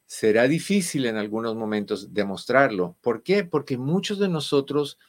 [0.06, 2.96] Será difícil en algunos momentos demostrarlo.
[3.02, 3.44] ¿Por qué?
[3.44, 5.00] Porque muchos de nosotros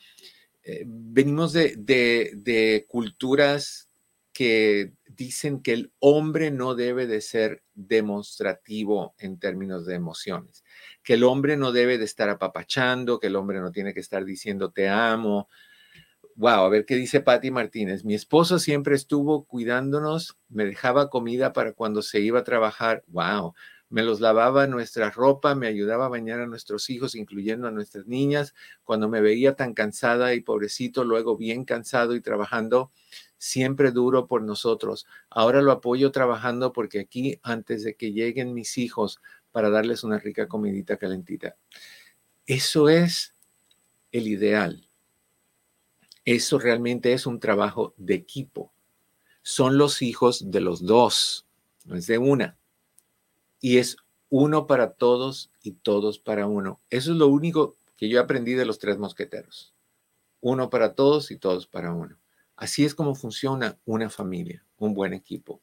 [0.62, 3.90] eh, venimos de, de culturas
[4.32, 10.64] que dicen que el hombre no debe de ser demostrativo en términos de emociones,
[11.10, 14.24] que el hombre no debe de estar apapachando, que el hombre no tiene que estar
[14.24, 15.48] diciendo te amo.
[16.36, 18.04] Wow, a ver qué dice Patti Martínez.
[18.04, 23.02] Mi esposo siempre estuvo cuidándonos, me dejaba comida para cuando se iba a trabajar.
[23.08, 23.54] Wow,
[23.88, 28.06] me los lavaba nuestra ropa, me ayudaba a bañar a nuestros hijos, incluyendo a nuestras
[28.06, 28.54] niñas.
[28.84, 32.92] Cuando me veía tan cansada y pobrecito, luego bien cansado y trabajando,
[33.36, 35.08] siempre duro por nosotros.
[35.28, 39.20] Ahora lo apoyo trabajando porque aquí, antes de que lleguen mis hijos,
[39.52, 41.56] para darles una rica comidita calentita.
[42.46, 43.34] Eso es
[44.12, 44.88] el ideal.
[46.24, 48.72] Eso realmente es un trabajo de equipo.
[49.42, 51.46] Son los hijos de los dos,
[51.84, 52.56] no es de una.
[53.60, 53.96] Y es
[54.28, 56.80] uno para todos y todos para uno.
[56.90, 59.74] Eso es lo único que yo aprendí de los tres mosqueteros.
[60.40, 62.18] Uno para todos y todos para uno.
[62.56, 65.60] Así es como funciona una familia, un buen equipo.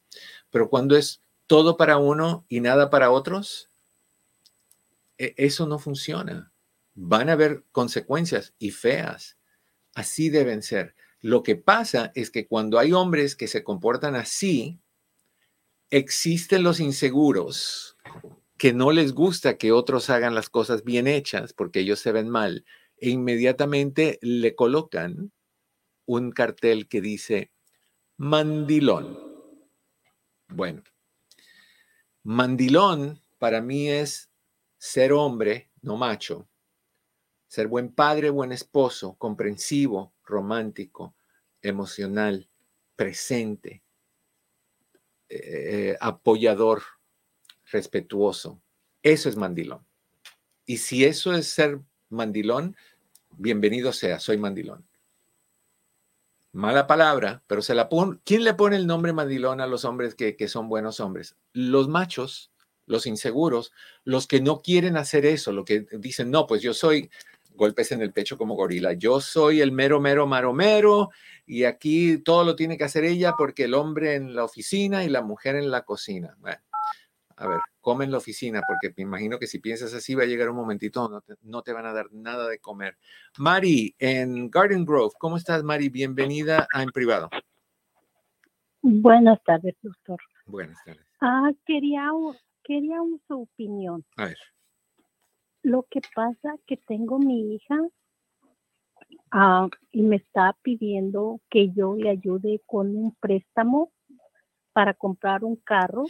[0.49, 3.69] Pero cuando es todo para uno y nada para otros,
[5.17, 6.51] eso no funciona.
[6.93, 9.37] Van a haber consecuencias y feas.
[9.93, 10.95] Así deben ser.
[11.21, 14.79] Lo que pasa es que cuando hay hombres que se comportan así,
[15.89, 17.97] existen los inseguros
[18.57, 22.29] que no les gusta que otros hagan las cosas bien hechas porque ellos se ven
[22.29, 22.65] mal
[22.97, 25.31] e inmediatamente le colocan
[26.05, 27.51] un cartel que dice
[28.17, 29.19] mandilón.
[30.47, 30.83] Bueno,
[32.23, 34.31] mandilón para mí es
[34.77, 36.47] ser hombre, no macho,
[37.47, 41.15] ser buen padre, buen esposo, comprensivo, romántico,
[41.61, 42.49] emocional,
[42.95, 43.83] presente,
[45.29, 46.83] eh, apoyador,
[47.71, 48.61] respetuoso.
[49.01, 49.85] Eso es mandilón.
[50.65, 52.75] Y si eso es ser mandilón,
[53.37, 54.87] bienvenido sea, soy mandilón
[56.57, 58.17] mala palabra, pero se la pone.
[58.23, 61.37] ¿Quién le pone el nombre mandilón a los hombres que, que, son buenos hombres?
[61.53, 62.51] Los machos,
[62.87, 63.71] los inseguros,
[64.03, 67.11] los que no quieren hacer eso, lo que dicen, no, pues yo soy
[67.53, 71.09] golpes en el pecho como gorila, yo soy el mero, mero, maromero
[71.45, 75.09] y aquí todo lo tiene que hacer ella porque el hombre en la oficina y
[75.09, 76.35] la mujer en la cocina.
[76.39, 76.61] Bueno,
[77.35, 80.27] a ver, come en la oficina, porque me imagino que si piensas así va a
[80.27, 82.97] llegar un momentito, no te, no te van a dar nada de comer.
[83.37, 85.89] Mari, en Garden Grove, ¿cómo estás, Mari?
[85.89, 87.29] Bienvenida a En Privado.
[88.81, 90.19] Buenas tardes, doctor.
[90.45, 91.05] Buenas tardes.
[91.21, 92.11] Ah, quería,
[92.67, 92.97] quería
[93.27, 94.05] su opinión.
[94.17, 94.37] A ver.
[95.63, 97.77] Lo que pasa que tengo mi hija
[99.31, 103.91] ah, y me está pidiendo que yo le ayude con un préstamo
[104.73, 106.05] para comprar un carro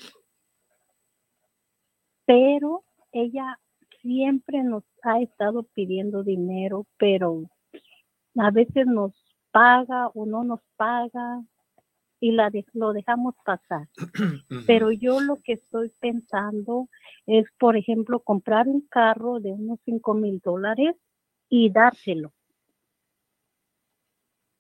[2.27, 2.83] pero
[3.13, 3.57] ella
[4.01, 7.43] siempre nos ha estado pidiendo dinero, pero
[8.37, 9.13] a veces nos
[9.51, 11.41] paga o no nos paga.
[12.19, 13.87] Y la de- lo dejamos pasar.
[14.67, 16.89] Pero yo lo que estoy pensando
[17.25, 20.95] es, por ejemplo, comprar un carro de unos 5 mil dólares
[21.49, 22.33] y dárselo.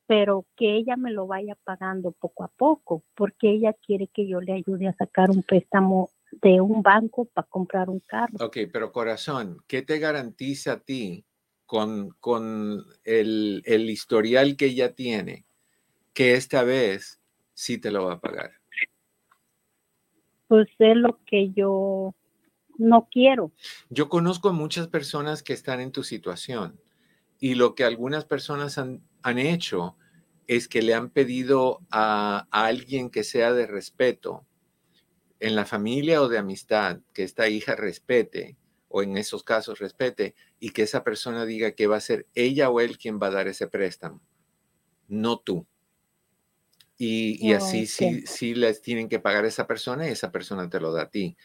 [0.05, 4.39] Pero que ella me lo vaya pagando poco a poco, porque ella quiere que yo
[4.39, 8.33] le ayude a sacar un préstamo de un banco para comprar un carro.
[8.39, 11.25] Ok, pero corazón, ¿qué te garantiza a ti
[11.65, 15.45] con, con el, el historial que ella tiene
[16.13, 17.16] que esta vez
[17.57, 18.51] sí te lo va a pagar?
[20.47, 22.13] Pues es lo que yo
[22.77, 23.51] no quiero.
[23.89, 26.79] Yo conozco a muchas personas que están en tu situación
[27.39, 29.97] y lo que algunas personas han, han hecho
[30.45, 34.45] es que le han pedido a, a alguien que sea de respeto
[35.39, 38.55] en la familia o de amistad, que esta hija respete
[38.87, 42.69] o en esos casos respete y que esa persona diga que va a ser ella
[42.69, 44.21] o él quien va a dar ese préstamo,
[45.07, 45.65] no tú.
[46.97, 50.69] Y, y así sí, sí les tienen que pagar a esa persona y esa persona
[50.69, 51.37] te lo da a ti.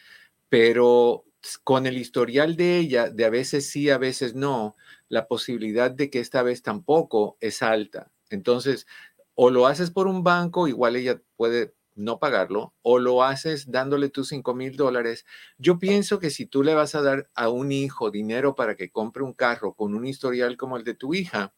[0.49, 1.25] Pero
[1.63, 4.75] con el historial de ella, de a veces sí, a veces no,
[5.09, 8.11] la posibilidad de que esta vez tampoco es alta.
[8.29, 8.87] Entonces,
[9.35, 14.09] o lo haces por un banco, igual ella puede no pagarlo, o lo haces dándole
[14.09, 15.25] tus 5 mil dólares.
[15.57, 18.89] Yo pienso que si tú le vas a dar a un hijo dinero para que
[18.89, 21.53] compre un carro con un historial como el de tu hija,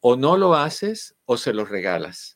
[0.00, 2.35] o no lo haces o se lo regalas.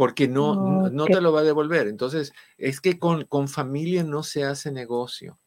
[0.00, 1.10] Porque no, no- no Ok.
[1.12, 1.86] te lo va a devolver.
[1.86, 5.38] Entonces, es que con, con familia no se hace negocio,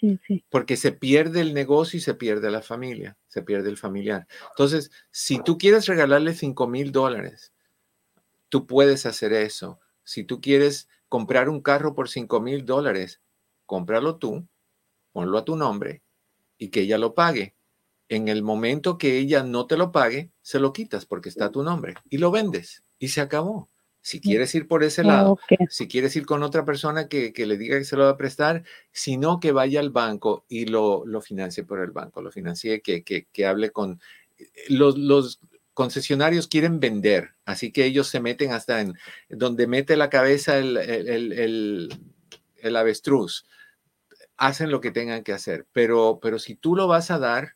[0.00, 0.42] Sí, sí.
[0.48, 4.26] porque se pierde el negocio y se pierde la familia, se pierde el familiar.
[4.52, 7.52] Entonces, si tú quieres regalarle 5 mil dólares,
[8.48, 9.78] tú puedes hacer eso.
[10.02, 13.20] Si tú quieres comprar un carro por 5 mil dólares,
[13.66, 14.48] cómpralo tú,
[15.12, 16.02] ponlo a tu nombre
[16.58, 17.54] y que ella lo pague.
[18.14, 21.62] En el momento que ella no te lo pague, se lo quitas porque está tu
[21.62, 23.68] nombre y lo vendes y se acabó.
[24.02, 25.36] Si quieres ir por ese lado,
[25.70, 28.16] si quieres ir con otra persona que, que le diga que se lo va a
[28.18, 32.82] prestar, sino que vaya al banco y lo, lo financie por el banco, lo financie,
[32.82, 33.98] que, que, que hable con...
[34.68, 35.40] Los, los
[35.72, 38.94] concesionarios quieren vender, así que ellos se meten hasta en
[39.30, 41.88] donde mete la cabeza el, el, el- el-
[42.56, 43.46] el avestruz.
[44.36, 47.54] Hacen lo que tengan que hacer, pero, pero si tú lo vas a dar,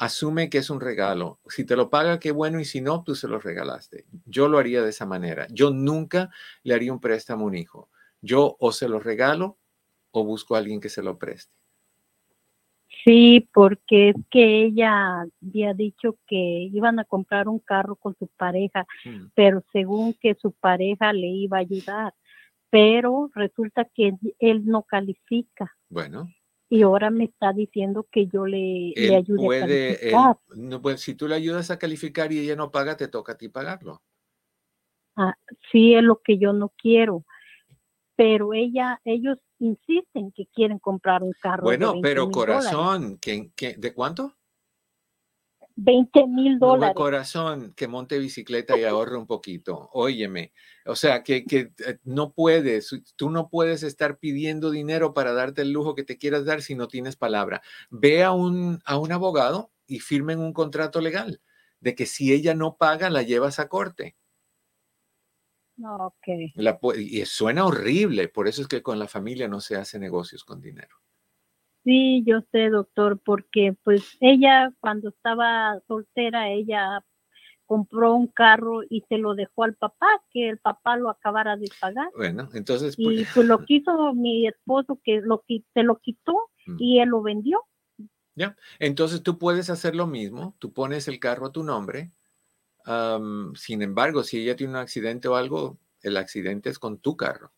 [0.00, 1.38] asume que es un regalo.
[1.48, 4.06] Si te lo paga, qué bueno, y si no, tú se lo regalaste.
[4.24, 5.46] Yo lo haría de esa manera.
[5.50, 6.30] Yo nunca
[6.64, 7.90] le haría un préstamo a un hijo.
[8.22, 9.58] Yo o se lo regalo
[10.10, 11.52] o busco a alguien que se lo preste.
[13.04, 18.26] Sí, porque es que ella había dicho que iban a comprar un carro con su
[18.26, 19.26] pareja, Mm.
[19.34, 22.14] pero según que su pareja le iba a ayudar,
[22.68, 26.28] pero resulta que él no califica Bueno,
[26.70, 30.36] y ahora me está diciendo que yo le, le ayude a él- calificar.
[30.56, 33.36] no, pues, si tú le ayudas a calificar y ella no paga, te toca a
[33.36, 34.00] ti pagarlo.
[35.16, 35.34] Ah,
[35.70, 37.24] sí, es lo que yo no quiero.
[38.16, 41.64] Pero ella, ellos insisten que quieren comprar un carro.
[41.64, 44.36] Bueno, de 20 pero corazón, ¿qué, qué- de cuánto?
[45.82, 46.94] 20 mil No, dólares.
[46.94, 49.88] corazón, que monte bicicleta y ahorre un poquito.
[49.92, 50.52] Óyeme,
[50.86, 55.62] o sea, que, que eh, no puedes, tú no puedes estar pidiendo dinero para darte
[55.62, 57.62] el lujo que te quieras dar si no tienes palabra.
[57.90, 61.40] Ve a un, a un abogado y firmen un contrato legal
[61.80, 64.16] de que si ella no paga, la llevas a corte.
[65.76, 66.26] No, ok.
[66.54, 70.44] La y suena horrible, por eso es que con la familia no se hace negocios
[70.44, 70.96] con dinero.
[71.84, 77.04] Sí, yo sé, doctor, porque pues ella cuando estaba soltera, ella
[77.64, 81.70] compró un carro y se lo dejó al papá, que el papá lo acabara de
[81.80, 82.08] pagar.
[82.16, 86.34] Bueno, entonces, Y pues, pues lo quiso mi esposo, que lo, se lo quitó
[86.66, 86.76] Mm.
[86.78, 87.64] y él lo vendió.
[88.78, 92.10] entonces tú puedes hacer lo mismo, tú pones el carro a tu nombre.
[93.54, 97.52] sin embargo, si ella tiene un accidente o algo, el accidente es con tu carro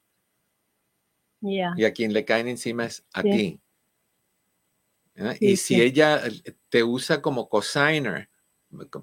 [1.40, 1.72] Ya.
[1.76, 3.30] y a quien le caen encima es a Sí.
[3.30, 3.60] ti.
[5.14, 5.36] ¿Verdad?
[5.38, 5.82] Sí, y si sí.
[5.82, 8.30] ella eh, te usa como cosigner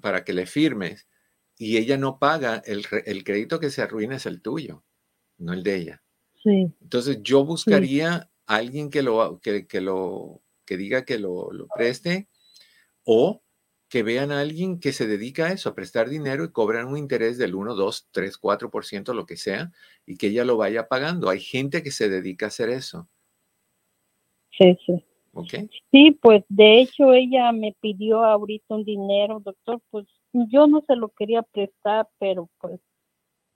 [0.00, 1.08] para que le firmes
[1.56, 2.86] y ella no paga, el,
[3.22, 4.84] crédito que se arruina es el tuyo,
[5.38, 6.02] no el de ella.
[6.42, 11.52] Sí, Entonces yo buscaría a alguien que lo que, que lo que diga que lo,
[11.52, 12.28] lo preste
[13.04, 13.42] o
[13.90, 16.96] que vean a alguien que se dedica a eso, a prestar dinero y cobran un
[16.96, 19.72] interés del 1, 2, 3, 4%, lo que sea,
[20.06, 21.28] y que ella lo vaya pagando.
[21.28, 23.08] Hay gente que se dedica a hacer eso,
[24.56, 25.04] sí, sí.
[25.90, 30.96] Sí, pues de hecho ella me pidió ahorita un dinero, doctor, pues yo no se
[30.96, 32.80] lo quería prestar, pero pues,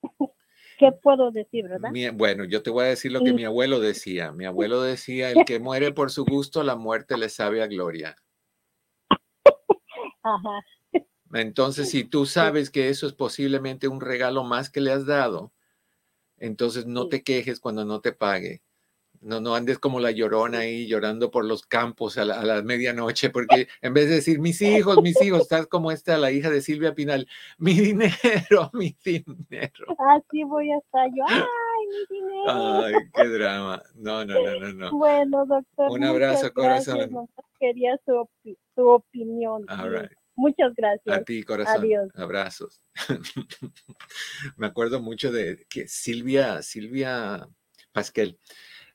[0.79, 1.91] ¿qué puedo decir, verdad?
[1.91, 4.33] Mi- bueno, yo te voy a decir lo que mi abuelo decía.
[4.33, 8.17] Mi abuelo decía, el que muere por su gusto, la muerte le sabe a gloria.
[10.23, 10.65] Ajá,
[11.33, 15.53] Entonces, si tú sabes que eso es posiblemente un regalo más que le has dado,
[16.39, 18.63] entonces no te quejes cuando no te pague.
[19.25, 22.63] No, no andes como la llorona ahí llorando por los campos a la, a la
[22.63, 26.51] medianoche, porque en vez de decir, mis hijos, mis hijos, estás como esta, la hija
[26.51, 28.13] de Silvia Pinal, mi dinero,
[28.75, 29.97] mi dinero.
[30.11, 31.25] Así voy a estar yo.
[31.27, 32.85] ¡Ay, mi dinero!
[32.85, 33.83] Ay, qué drama.
[33.95, 34.91] No, no, no, no, no.
[34.91, 35.91] Bueno, doctor.
[35.91, 37.29] Un abrazo, corazón.
[37.59, 38.29] Quería su,
[38.75, 39.65] su opinión.
[39.71, 40.13] All right.
[40.37, 41.17] Muchas gracias.
[41.17, 41.81] A ti, corazón.
[41.81, 42.11] Adiós.
[42.15, 42.83] Abrazos.
[44.57, 47.49] Me acuerdo mucho de que Silvia, Silvia
[47.93, 48.39] Pasquel.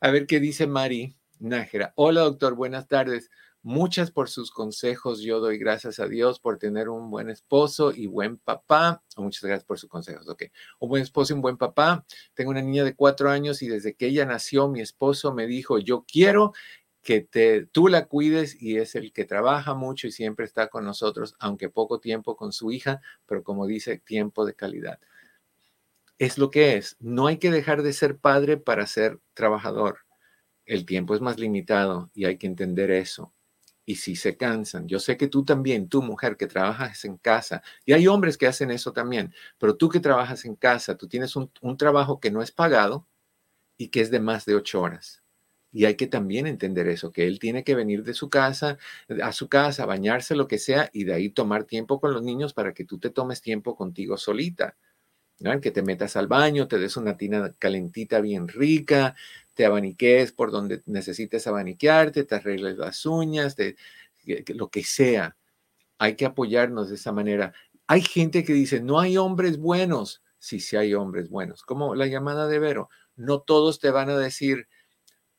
[0.01, 1.91] A ver qué dice Mari Nájera.
[1.97, 3.29] Hola, doctor, buenas tardes.
[3.63, 5.19] Muchas por sus consejos.
[5.19, 9.03] Yo doy gracias a Dios por tener un buen esposo y buen papá.
[9.17, 10.29] Muchas gracias por sus consejos.
[10.29, 10.43] Ok.
[10.79, 12.05] Un buen esposo y un buen papá.
[12.33, 15.79] Tengo una niña de cuatro años y desde que ella nació, mi esposo me dijo,
[15.79, 16.53] yo quiero
[17.01, 20.85] que te, tú la cuides y es el que trabaja mucho y siempre está con
[20.85, 24.99] nosotros, aunque poco tiempo con su hija, pero como dice, tiempo de calidad.
[26.19, 26.97] Es lo que es.
[26.99, 29.99] No hay que dejar de ser padre para ser trabajador.
[30.65, 33.33] El tiempo es más limitado y hay que entender eso.
[33.85, 37.63] Y si se cansan, yo sé que tú también, tú mujer que trabajas en casa,
[37.85, 41.35] y hay hombres que hacen eso también, pero tú que trabajas en casa, tú tienes
[41.35, 43.07] un, trabajo que no es pagado
[43.77, 45.23] y que es de más de ocho horas.
[45.71, 48.77] Y hay que también entender eso, que él tiene que venir de su casa,
[49.23, 52.53] a su casa, bañarse, lo que sea, y de ahí tomar tiempo con los niños
[52.53, 54.77] para que tú te tomes tiempo contigo solita.
[55.39, 55.59] ¿No?
[55.61, 59.15] Que te metas al baño, te des una tina calentita bien rica,
[59.53, 63.55] te abaniques por donde necesites abaniquearte, te arregles las uñas,
[64.47, 65.35] lo que sea.
[65.97, 67.53] Hay que apoyarnos de esa manera.
[67.87, 70.23] Hay gente que dice, no hay hombres buenos.
[70.37, 71.63] Sí, sí hay hombres buenos.
[71.63, 72.89] Como la llamada de Vero.
[73.15, 74.69] No todos te van a decir,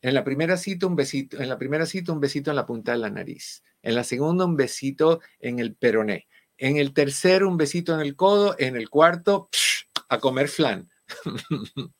[0.02, 2.92] en la primera cita un besito, en la primera cita un besito en la punta
[2.92, 3.62] de la nariz.
[3.82, 6.26] En la segunda un besito en el peroné.
[6.58, 8.54] En el tercero un besito en el codo.
[8.58, 9.79] En el cuarto psh,
[10.10, 10.88] a comer flan.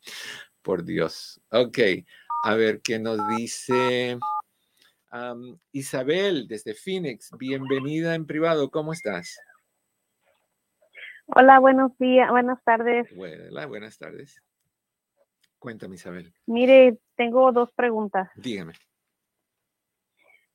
[0.62, 1.40] Por Dios.
[1.50, 1.78] Ok.
[2.44, 4.18] A ver qué nos dice
[5.10, 7.30] am, Isabel desde Phoenix.
[7.38, 8.70] Bienvenida en privado.
[8.70, 9.38] ¿Cómo estás?
[11.26, 13.14] Hola, buenos días, buenas tardes.
[13.14, 14.42] Buena- buenas tardes.
[15.60, 16.34] Cuéntame, Isabel.
[16.46, 18.28] Mire, tengo dos preguntas.
[18.34, 18.72] Dígame.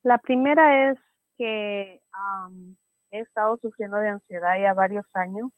[0.03, 0.99] La primera es
[1.37, 2.75] que am,
[3.11, 5.51] he estado sufriendo de ansiedad ya varios años,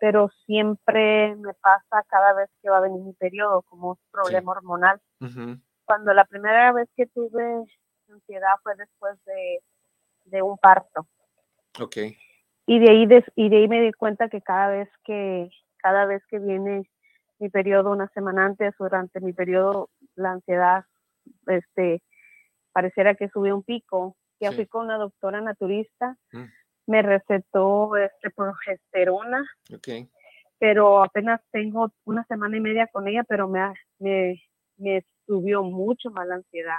[0.00, 4.52] pero siempre me pasa cada vez que va a venir mi periodo, como un problema
[4.52, 5.00] hormonal.
[5.84, 7.64] Cuando la primera vez que tuve
[8.10, 9.60] ansiedad fue después de,
[10.26, 11.06] de un parto.
[11.80, 11.96] Ok.
[12.66, 16.06] y de ahí des- y de ahí me di cuenta que cada vez que cada
[16.06, 16.88] vez que viene
[17.38, 20.84] mi periodo una semana antes o durante mi periodo la ansiedad
[21.46, 22.00] este
[22.72, 24.56] pareciera que sube un pico ya Sí.
[24.56, 26.44] fui con una doctora naturista Mm.
[26.86, 29.88] Me recetó este progesterona Ok.
[30.58, 34.42] pero apenas tengo una semana y media con ella pero me me,
[34.76, 36.78] me subió mucho más la ansiedad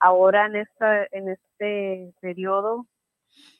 [0.00, 2.86] ahora en esta en este periodo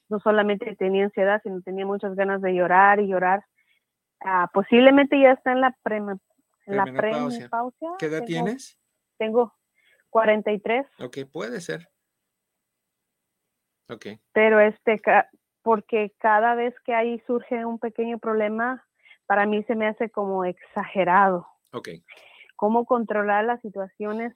[0.09, 3.45] no solamente tenía ansiedad, sino tenía muchas ganas de llorar y llorar.
[4.21, 6.21] Ah, posiblemente ya está en la, prema-
[6.67, 7.91] en la Premenopausia.
[7.99, 8.79] ¿Qué edad Tengo- tienes?
[9.19, 9.53] Tengo
[10.11, 11.89] 43, Ok, puede ser.
[13.89, 14.07] Ok.
[14.33, 15.01] pero este,
[15.67, 18.87] porque cada vez que ahí surge un pequeño problema,
[19.27, 21.45] para mí se me hace como exagerado.
[21.73, 21.89] Ok.
[22.55, 24.33] Cómo controlar las situaciones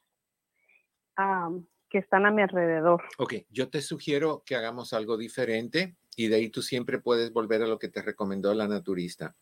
[1.14, 3.04] am, que están a mi alrededor.
[3.16, 7.62] Ok, yo te sugiero que hagamos algo diferente y de ahí tú siempre puedes volver
[7.62, 9.36] a lo que te recomendó la naturista.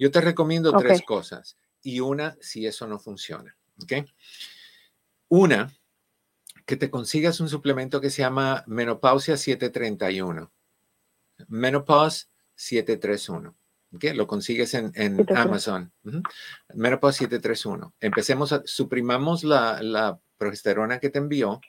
[0.00, 0.78] Yo te recomiendo Ok.
[0.80, 3.56] tres cosas y una si eso no funciona.
[3.80, 4.04] ¿Ok?
[5.28, 5.70] Una,
[6.66, 10.50] que te consigas un suplemento que se llama Menopausia 731.
[11.48, 13.54] Menopause 731.
[13.94, 14.04] ¿ok?
[14.14, 15.40] Lo consigues en, en 731.
[15.40, 15.92] Amazon.
[16.74, 17.94] Menopause 731.
[18.00, 21.60] Empecemos, a, suprimamos la, la progesterona que te envió.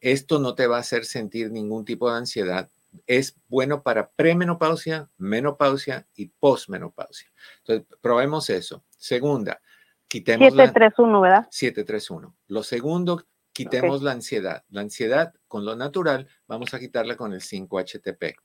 [0.00, 2.70] Esto no te va a hacer sentir ningún tipo de ansiedad.
[3.06, 7.30] Es bueno para premenopausia, menopausia y posmenopausia.
[7.58, 8.84] Entonces, probemos eso.
[8.96, 9.60] Segunda,
[10.06, 11.48] quitemos la 731, ¿verdad?
[11.50, 12.34] 731.
[12.46, 14.64] Lo segundo, quitemos la ansiedad.
[14.70, 18.36] La ansiedad con lo natural, vamos a quitarla con el 5-HTP.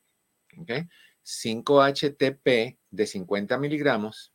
[0.59, 0.71] ¿Ok?
[1.21, 4.33] 5-HTP de 50 miligramos,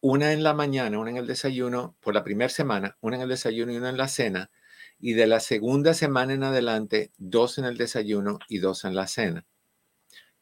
[0.00, 3.28] una en la mañana, una en el desayuno, por la primera semana, una en el
[3.28, 4.50] desayuno y una en la cena,
[5.00, 9.06] y de la segunda semana en adelante, dos en el desayuno y dos en la
[9.06, 9.44] cena.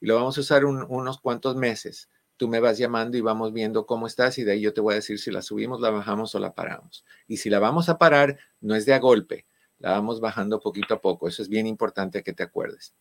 [0.00, 2.10] Y lo vamos a usar un- unos cuantos meses.
[2.36, 4.92] Tú me vas llamando y vamos viendo cómo estás y de ahí yo te voy
[4.92, 7.04] a decir si la subimos, la bajamos o la paramos.
[7.26, 9.46] Y si la vamos a parar, no es de a golpe,
[9.78, 11.28] la vamos bajando poquito a poco.
[11.28, 12.94] Eso es bien importante que te acuerdes.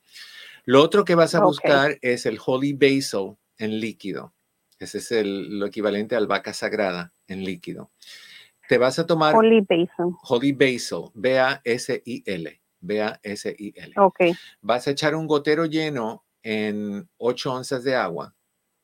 [0.66, 4.34] Lo otro que vas a buscar es el Holy Basil en líquido.
[4.80, 7.92] Ese es el, lo equivalente al vaca sagrada en líquido.
[8.68, 10.16] Te vas a tomar Holy Basin.
[10.24, 13.94] Holy Basil, B-A-S-I-L, B-A-S-I-L.
[14.62, 18.36] Vas a echar un gotero lleno en 8 onzas de agua.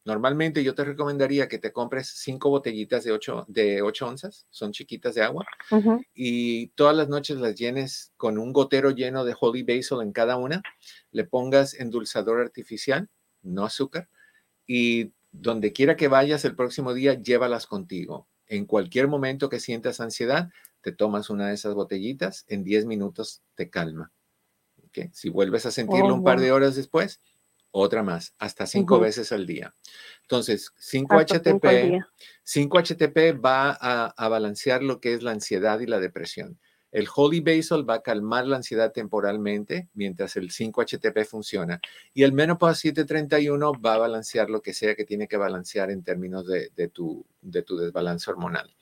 [0.03, 4.71] Normalmente yo te recomendaría que te compres 5 botellitas de 8, de 8 onzas, son
[4.71, 5.45] chiquitas de agua,
[6.15, 10.37] y todas las noches las llenes con un gotero lleno de Holy Basil en cada
[10.37, 10.63] una.
[11.11, 13.09] Le pongas endulzador artificial,
[13.43, 14.09] no azúcar,
[14.65, 18.27] y donde quiera que vayas el próximo día, llévalas contigo.
[18.47, 20.49] En cualquier momento que sientas ansiedad,
[20.81, 24.11] te tomas una de esas botellitas, en 10 minutos te calma.
[24.87, 25.11] ¿ok?
[25.13, 27.21] Si vuelves a sentirlo Oh, un par de horas después,
[27.71, 29.73] otra más, hasta cinco veces al día.
[30.23, 32.09] Entonces, 5 Hasta cinco al HTP, día.
[32.45, 36.59] 5-HTP va a, a balancear lo que es la ansiedad y la depresión.
[36.91, 41.79] El Holy Basil va a calmar la ansiedad temporalmente mientras el 5-HTP funciona.
[42.13, 46.03] Y el Menopause 731 va a balancear lo que sea que tiene que balancear en
[46.03, 48.75] términos de, de tu, de tu desbalance hormonal.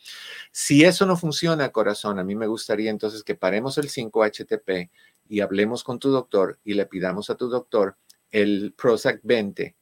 [0.51, 4.89] Si eso no funciona, corazón, a mí me gustaría entonces que paremos el 5-HTP
[5.27, 7.95] y hablemos con tu doctor y le pidamos a tu doctor
[8.31, 9.75] el Prozac 20.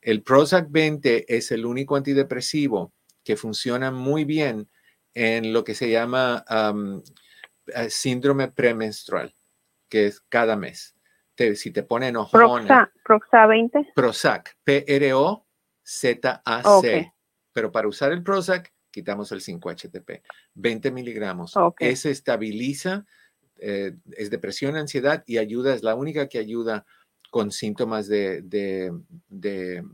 [0.00, 2.92] El Prozac 20 es el único antidepresivo
[3.24, 4.68] que funciona muy bien
[5.14, 7.02] en lo que se llama am,
[7.74, 9.34] eh, síndrome premenstrual,
[9.88, 10.94] que es cada mes.
[11.34, 13.92] Te- si te pone enojona, Proxa, Proxa 20.
[13.94, 15.46] Prozac, P-R-O-Z-A-C.
[17.52, 20.22] Pero para usar el Prozac, quitamos el 5-HTP,
[20.54, 21.56] 20 miligramos.
[21.56, 21.76] Ok.
[21.80, 23.04] Ese estabiliza,
[23.56, 26.86] eh, es depresión, ansiedad y ayuda, es la única que ayuda
[27.30, 28.92] con síntomas de, de-
[29.28, 29.84] de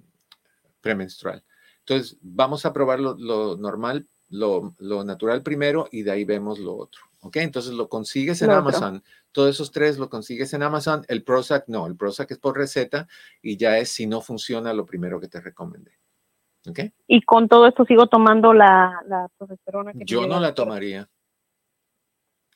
[0.80, 1.42] premenstrual.
[1.80, 6.58] Entonces, vamos a probar lo, lo normal, lo, lo natural primero y de ahí vemos
[6.58, 7.02] lo otro.
[7.20, 7.36] ¿Ok?
[7.36, 8.68] Entonces lo consigues en Lo otro.
[8.68, 9.02] Amazon.
[9.32, 11.04] Todos esos tres lo consigues en Amazon.
[11.08, 13.08] El Prozac no, el Prozac es por receta
[13.40, 15.98] y ya es si no funciona lo primero que te recomendé.
[16.68, 16.80] ¿Ok?
[17.06, 19.92] Y con todo esto sigo tomando la, la progesterona.
[19.94, 21.08] que Yo no la tomaría.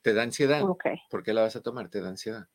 [0.03, 0.63] Te da ansiedad.
[0.63, 0.85] Ok.
[1.11, 1.89] ¿Por qué la vas a tomar?
[1.89, 2.47] Te da ansiedad.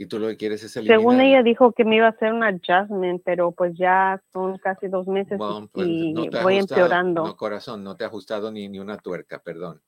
[0.00, 1.00] Y tú lo que quieres es eliminar.
[1.00, 4.86] Según ella dijo que me iba a hacer un adjustment, pero pues ya son casi
[4.86, 6.60] dos meses y- Bueno, pues, y no voy ajustado.
[6.60, 7.24] empeorando.
[7.24, 9.82] No, corazón, no te ha ajustado ni, ni una tuerca, perdón.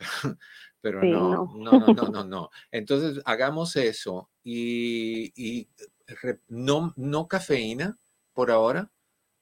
[0.80, 1.52] Pero Sí, no, no.
[1.56, 2.50] no, no, no, no, no.
[2.72, 5.68] Entonces, hagamos eso y, y
[6.22, 7.98] re- no, no cafeína
[8.32, 8.90] por ahora,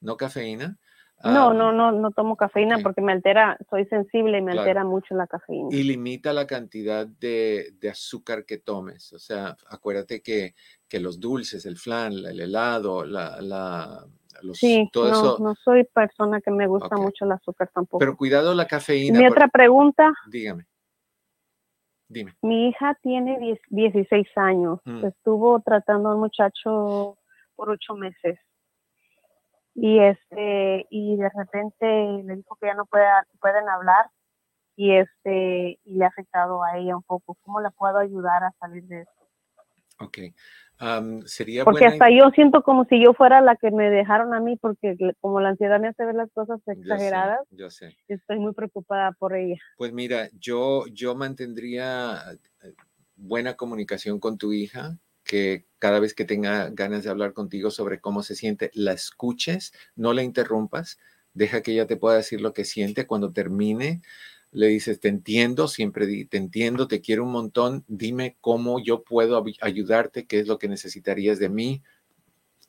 [0.01, 0.77] no cafeína.
[1.23, 4.61] No, Am, no, no, no tomo cafeína porque me altera, soy sensible y me Claro.
[4.61, 5.67] altera mucho la cafeína.
[5.69, 9.11] y limita la cantidad de, de azúcar que tomes.
[9.11, 10.55] O sea, acuérdate que,
[10.87, 14.05] que los dulces, el flan, el helado, la, la,
[14.43, 15.37] los, sí, todo no, eso.
[15.41, 17.99] no soy persona que me gusta mucho el azúcar tampoco.
[17.99, 19.19] Pero cuidado la cafeína.
[19.19, 20.65] Mi por- otra pregunta, Dígame.
[22.07, 22.33] Dime.
[22.41, 25.05] mi hija tiene 10 16 años, Mm.
[25.05, 27.17] estuvo tratando a un muchacho
[27.55, 28.39] por ocho meses
[29.81, 33.05] y este y de repente le dijo que ya no puede,
[33.39, 34.09] pueden hablar
[34.75, 37.37] y este y le ha afectado a ella un poco.
[37.41, 39.11] ¿Cómo la puedo ayudar a salir de eso?
[39.99, 40.17] Ok.
[40.79, 44.33] Am, sería Porque buena hasta yo siento como si yo fuera la que me dejaron
[44.33, 47.69] a mí, porque como la ansiedad me hace ver las cosas Yo sé, exageradas, Yo
[47.69, 47.97] sé.
[48.07, 49.57] estoy muy preocupada por ella.
[49.77, 52.15] Pues mira, yo, yo mantendría
[52.63, 52.73] eh,
[53.15, 54.97] buena comunicación con tu hija,
[55.29, 59.73] que cada vez que tenga ganas de hablar contigo sobre cómo se siente, la escuches,
[59.95, 60.97] no la interrumpas,
[61.35, 63.05] deja que ella te pueda decir lo que siente.
[63.07, 64.01] Cuando termine,
[64.51, 69.43] le dices, te entiendo, siempre te entiendo, te quiero un montón, dime cómo yo puedo
[69.61, 71.83] ayudarte, qué es lo que necesitarías de mí.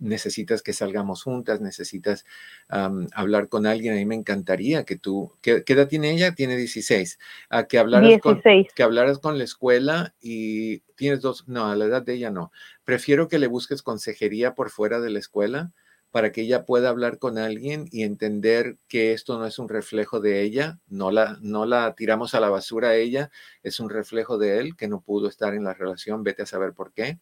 [0.01, 2.25] Necesitas que salgamos juntas, necesitas
[2.69, 3.95] hablar con alguien.
[3.95, 6.35] A mí me encantaría que tú, ¿qué, qué edad tiene ella?
[6.35, 7.19] Tiene 16.
[7.49, 8.69] A que hablaras con, 16.
[8.75, 12.51] que hablaras con la escuela y tienes dos, no, a la edad de ella no.
[12.85, 15.73] Prefiero que le busques consejería por fuera de la escuela
[16.11, 20.21] para que ella pueda hablar con alguien y entender que esto no es un reflejo
[20.21, 23.31] de ella, no la, no la tiramos a la basura a ella,
[23.63, 26.73] es un reflejo de él que no pudo estar en la relación, vete a saber
[26.73, 27.19] por qué,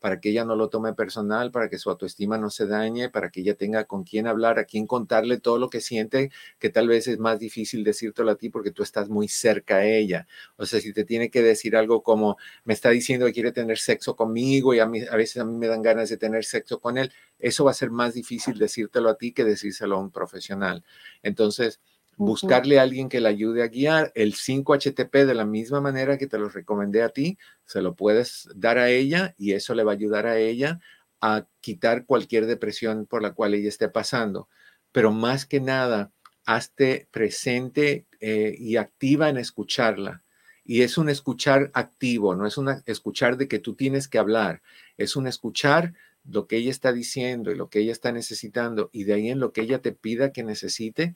[0.00, 3.30] para que ella no lo tome personal, para que su autoestima no se dañe, para
[3.30, 6.88] que ella tenga con quién hablar, a quién contarle todo lo que siente, que tal
[6.88, 10.26] vez es más difícil decírtelo a ti porque tú estás muy cerca a ella.
[10.56, 13.78] O sea, si te tiene que decir algo como, me está diciendo que quiere tener
[13.78, 16.80] sexo conmigo y a, mí, a veces a mí me dan ganas de tener sexo
[16.80, 20.10] con él, eso va a ser más difícil decírtelo a ti que decírselo a un
[20.10, 20.84] profesional.
[21.22, 21.80] Entonces,
[22.16, 24.12] buscarle a alguien que le ayude a guiar.
[24.14, 28.48] El 5-HTP, de la misma manera que te lo recomendé a ti, se lo puedes
[28.54, 30.80] dar a ella y eso le va a ayudar a ella
[31.20, 34.48] a quitar cualquier depresión por la cual ella esté pasando.
[34.90, 36.12] Pero más que nada,
[36.44, 40.22] hazte presente eh, y activa en escucharla.
[40.64, 44.62] Y es un escuchar activo, no es un escuchar de que tú tienes que hablar,
[44.96, 49.04] es un escuchar lo que ella está diciendo y lo que ella está necesitando, y
[49.04, 51.14] de ahí en lo que ella te pida que necesite,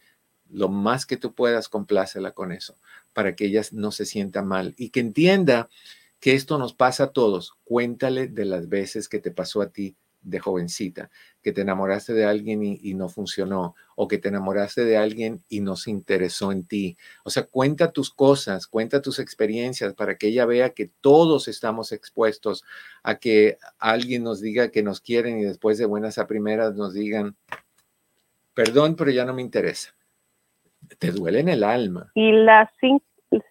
[0.48, 2.76] lo más que tú puedas, complácela con eso,
[3.12, 5.68] para que ella no se sienta mal y que entienda
[6.20, 7.54] que esto nos pasa a todos.
[7.64, 9.96] Cuéntale de las veces que te pasó a ti
[10.27, 11.09] de jovencita,
[11.41, 15.61] que te enamoraste de alguien y, no funcionó, o que te enamoraste de alguien y
[15.61, 16.97] no se interesó en ti.
[17.24, 21.93] O sea, cuenta tus cosas, cuenta tus experiencias para que ella vea que todos estamos
[21.93, 22.64] expuestos
[23.05, 26.93] a que alguien nos diga que nos quieren y después de buenas a primeras nos
[26.93, 27.37] digan,
[28.53, 29.95] perdón, pero ya no me interesa.
[30.99, 32.11] Te duele en el alma.
[32.14, 32.70] Y la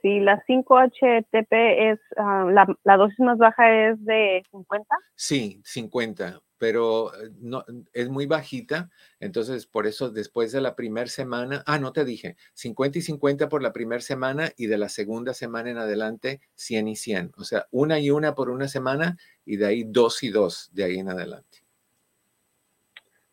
[0.02, 1.52] si la 5-HTP
[1.92, 4.96] es, ah, la, la, dosis más baja es de 50?
[5.16, 7.64] Sí, 50 pero eh, no,
[7.94, 12.38] es muy bajita, entonces por eso después de la primera semana, ah, no te dije,
[12.54, 16.88] 50 y 50 por la primera semana y de la segunda semana en adelante 100
[16.88, 20.30] y 100, o sea, una y una por una semana y de ahí dos y
[20.30, 21.60] dos de ahí en adelante.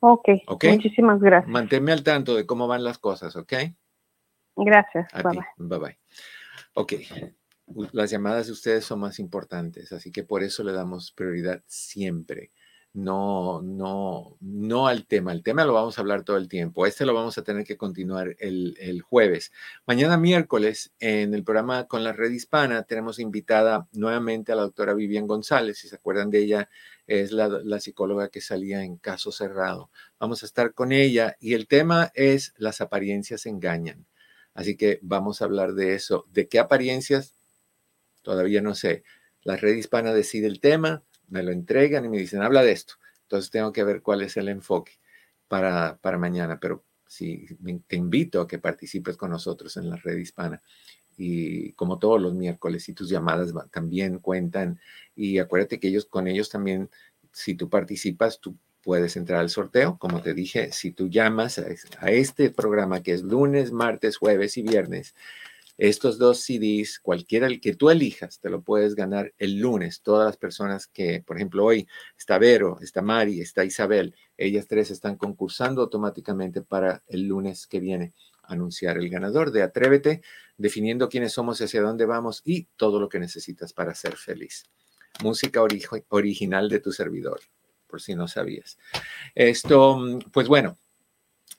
[0.01, 0.73] Ok, okay?
[0.73, 1.49] muchísimas gracias.
[1.49, 3.53] Manténme al tanto de cómo van las cosas, ¿ok?
[4.57, 5.09] Gracias.
[5.13, 5.79] bye, bye.
[5.79, 5.99] bye
[6.75, 6.95] Ok,
[7.93, 12.51] las llamadas de ustedes son más importantes, así que por eso le damos prioridad siempre
[12.95, 15.33] no, no, no al tema.
[15.33, 16.87] El tema lo vamos a hablar todo el tiempo.
[16.87, 19.53] Este lo vamos a tener que continuar el, jueves.
[19.87, 24.95] Mañana miércoles, en el programa con la red hispana, tenemos invitada nuevamente a la doctora
[24.95, 25.79] Vivian González.
[25.79, 26.69] Si se acuerdan de ella,
[27.07, 29.91] es la, la psicóloga que salía en caso cerrado.
[30.19, 34.07] Vamos a estar con ella y el tema es las apariencias engañan.
[34.55, 36.27] Así que vamos a hablar de eso.
[36.33, 37.35] ¿De qué apariencias?
[38.23, 39.05] Todavía no sé.
[39.43, 42.95] La red hispana decide el tema me lo entregan y me dicen, habla de esto.
[43.23, 44.93] Entonces tengo que ver cuál es el enfoque
[45.49, 47.47] para, para mañana, pero sí,
[47.87, 50.63] te invito a que participes con nosotros en la red hispana.
[51.17, 54.79] Y como todos los miércoles, y tus llamadas también cuentan.
[55.17, 56.91] Y acuérdate que ellos, con ellos también,
[57.33, 59.99] si tú participas, tú puedes entrar al sorteo.
[59.99, 64.63] Como te dije, si tú llamas a este programa que es lunes, martes, jueves y
[64.63, 65.15] viernes,
[65.79, 70.03] estos dos CDs, cualquiera el que tú elijas, te lo puedes ganar el lunes.
[70.03, 74.91] Todas las personas que, por ejemplo, hoy está Vero, está Mari, está Isabel, ellas tres
[74.91, 78.13] están concursando automáticamente para el lunes que viene
[78.43, 80.23] anunciar el ganador de Atrévete,
[80.57, 84.65] definiendo quiénes somos y hacia dónde vamos y todo lo que necesitas para ser feliz.
[85.23, 85.63] Música
[86.09, 87.41] original de tu servidor,
[87.93, 88.79] por si no sabías.
[89.35, 90.01] Esto,
[90.33, 90.79] pues bueno,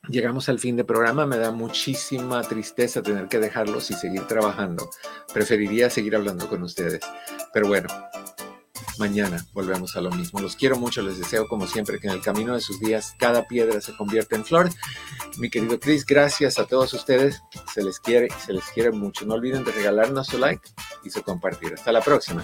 [0.09, 4.89] Llegamos al fin de programa, me da muchísima tristeza tener que dejarlos y seguir trabajando.
[5.33, 6.99] Preferiría seguir hablando con ustedes.
[7.53, 7.87] Pero bueno,
[8.99, 10.41] mañana volvemos a lo mismo.
[10.41, 13.47] Los quiero mucho, les deseo como siempre que en el camino de sus días cada
[13.47, 14.69] piedra se convierta en flor.
[15.37, 17.41] Mi querido Chris, gracias a todos ustedes.
[17.73, 19.25] Se les quiere se les quiere mucho.
[19.25, 20.67] No olviden de regalarnos su like
[21.05, 21.75] y su compartir.
[21.75, 22.43] Hasta la próxima.